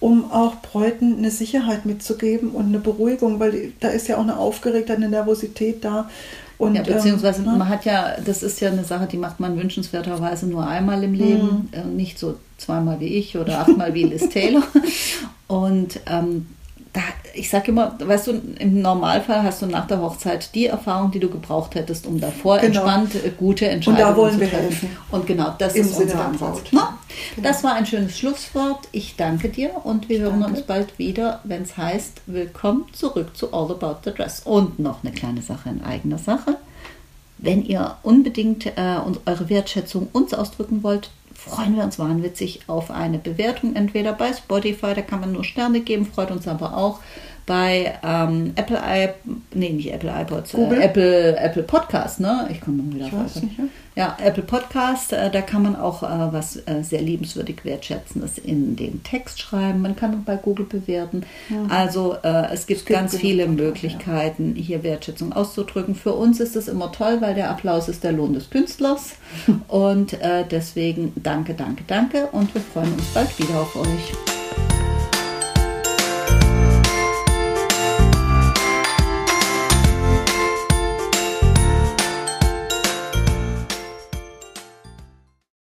um 0.01 0.29
auch 0.31 0.55
Bräuten 0.57 1.17
eine 1.17 1.31
Sicherheit 1.31 1.85
mitzugeben 1.85 2.49
und 2.51 2.65
eine 2.65 2.79
Beruhigung, 2.79 3.39
weil 3.39 3.71
da 3.79 3.87
ist 3.87 4.09
ja 4.09 4.17
auch 4.17 4.21
eine 4.23 4.37
Aufgeregtheit, 4.37 4.97
eine 4.97 5.07
Nervosität 5.07 5.85
da. 5.85 6.09
Und, 6.57 6.75
Ja, 6.75 6.83
beziehungsweise 6.83 7.41
ähm, 7.43 7.57
man 7.57 7.67
hat 7.69 7.83
ja, 7.85 8.15
das 8.23 8.43
ist 8.43 8.59
ja 8.61 8.69
eine 8.71 8.83
Sache, 8.83 9.07
die 9.07 9.17
macht 9.17 9.39
man 9.39 9.57
wünschenswerterweise 9.57 10.47
nur 10.47 10.65
einmal 10.67 11.03
im 11.03 11.13
Leben, 11.13 11.47
Mhm. 11.47 11.67
äh, 11.71 11.83
nicht 11.85 12.19
so 12.19 12.35
zweimal 12.57 12.99
wie 12.99 13.07
ich 13.07 13.37
oder 13.37 13.59
achtmal 13.59 13.93
wie 13.93 14.03
Liz 14.03 14.29
Taylor. 14.29 14.63
Und 15.47 15.99
ähm, 16.05 16.47
da, 16.93 17.01
ich 17.33 17.49
sage 17.49 17.69
immer, 17.71 17.97
weißt 17.99 18.27
du, 18.27 18.31
im 18.59 18.81
Normalfall 18.81 19.41
hast 19.41 19.63
du 19.63 19.65
nach 19.65 19.87
der 19.87 19.99
Hochzeit 19.99 20.53
die 20.53 20.67
Erfahrung, 20.67 21.09
die 21.09 21.19
du 21.19 21.27
gebraucht 21.29 21.73
hättest, 21.73 22.05
um 22.05 22.19
davor 22.21 22.59
Genau. 22.59 22.85
entspannt 22.85 23.15
äh, 23.15 23.31
gute 23.35 23.67
Entscheidungen 23.67 24.15
wollen 24.15 24.33
zu 24.35 24.39
wir 24.41 24.49
treffen. 24.49 24.63
helfen. 24.69 24.97
Und 25.09 25.25
genau, 25.25 25.55
das 25.57 25.73
Im 25.75 25.81
ist 25.81 25.95
Sinne 25.95 26.11
unser 26.11 26.25
Ansatz. 26.25 26.59
Na? 26.71 26.97
Das 27.41 27.63
war 27.63 27.73
ein 27.73 27.85
schönes 27.87 28.17
Schlusswort. 28.17 28.87
Ich 28.91 29.15
danke 29.15 29.49
dir 29.49 29.71
und 29.83 30.07
wir 30.09 30.19
hören 30.19 30.43
uns 30.43 30.61
bald 30.61 30.99
wieder, 30.99 31.39
wenn 31.43 31.63
es 31.63 31.75
heißt, 31.77 32.21
willkommen 32.27 32.85
zurück 32.93 33.35
zu 33.35 33.51
All 33.53 33.71
About 33.71 33.97
the 34.05 34.11
Dress. 34.15 34.41
Und 34.45 34.77
noch 34.79 35.03
eine 35.03 35.11
kleine 35.13 35.41
Sache 35.41 35.69
in 35.69 35.83
eigener 35.83 36.19
Sache. 36.19 36.57
Wenn 37.39 37.65
ihr 37.65 37.97
unbedingt 38.03 38.65
äh, 38.77 38.97
und 39.03 39.19
eure 39.25 39.49
Wertschätzung 39.49 40.07
uns 40.13 40.33
ausdrücken 40.33 40.81
wollt, 40.83 41.09
freuen 41.35 41.75
wir 41.75 41.83
uns 41.83 41.99
wahnwitzig 41.99 42.61
auf 42.67 42.91
eine 42.91 43.17
Bewertung, 43.17 43.75
entweder 43.75 44.13
bei 44.13 44.33
Spotify, 44.33 44.93
da 44.93 45.01
kann 45.01 45.19
man 45.19 45.31
nur 45.31 45.43
Sterne 45.43 45.81
geben, 45.81 46.05
freut 46.05 46.31
uns 46.31 46.47
aber 46.47 46.77
auch. 46.77 46.99
Bei 47.45 47.93
ähm, 48.03 48.53
Apple 48.55 48.81
i, 48.85 49.09
nee, 49.53 49.69
nicht 49.69 49.93
Apple 49.93 50.13
iPods, 50.21 50.51
Google? 50.51 50.81
äh, 50.81 50.85
Apple, 50.85 51.37
Apple 51.37 51.63
Podcast, 51.63 52.19
ne? 52.19 52.47
Ich 52.51 52.61
komme 52.61 52.83
mal 52.83 52.93
wieder 52.93 53.07
Ich 53.07 53.13
weiß 53.13 53.43
nicht, 53.43 53.57
ja. 53.57 53.65
Ja, 53.95 54.17
Apple 54.23 54.41
Podcast, 54.41 55.13
äh, 55.13 55.29
da 55.29 55.41
kann 55.41 55.61
man 55.61 55.75
auch 55.75 56.01
äh, 56.01 56.33
was 56.33 56.55
äh, 56.55 56.81
sehr 56.81 57.01
liebenswürdig 57.01 57.63
wertschätzendes 57.63 58.39
in 58.39 58.75
den 58.75 59.03
Text 59.03 59.39
schreiben. 59.39 59.81
Man 59.81 59.95
kann 59.95 60.15
auch 60.15 60.25
bei 60.25 60.35
Google 60.35 60.65
bewerten. 60.65 61.23
Also 61.69 62.15
äh, 62.23 62.51
es 62.51 62.65
gibt 62.65 62.73
gibt 62.85 62.89
ganz 62.89 63.11
genug 63.11 63.21
viele 63.21 63.47
Möglichkeiten, 63.47 64.55
hier 64.55 64.83
Wertschätzung 64.83 65.33
auszudrücken. 65.33 65.95
Für 65.95 66.13
uns 66.13 66.39
ist 66.39 66.55
es 66.55 66.67
immer 66.67 66.91
toll, 66.91 67.17
weil 67.21 67.35
der 67.35 67.49
Applaus 67.49 67.87
ist 67.87 68.03
der 68.03 68.11
Lohn 68.11 68.33
des 68.33 68.49
Künstlers. 68.49 69.13
Und 69.67 70.13
äh, 70.21 70.45
deswegen 70.49 71.13
danke, 71.15 71.53
danke, 71.53 71.83
danke 71.87 72.27
und 72.31 72.53
wir 72.53 72.61
freuen 72.61 72.93
uns 72.93 73.05
bald 73.13 73.37
wieder 73.39 73.59
auf 73.59 73.75
euch. 73.75 74.42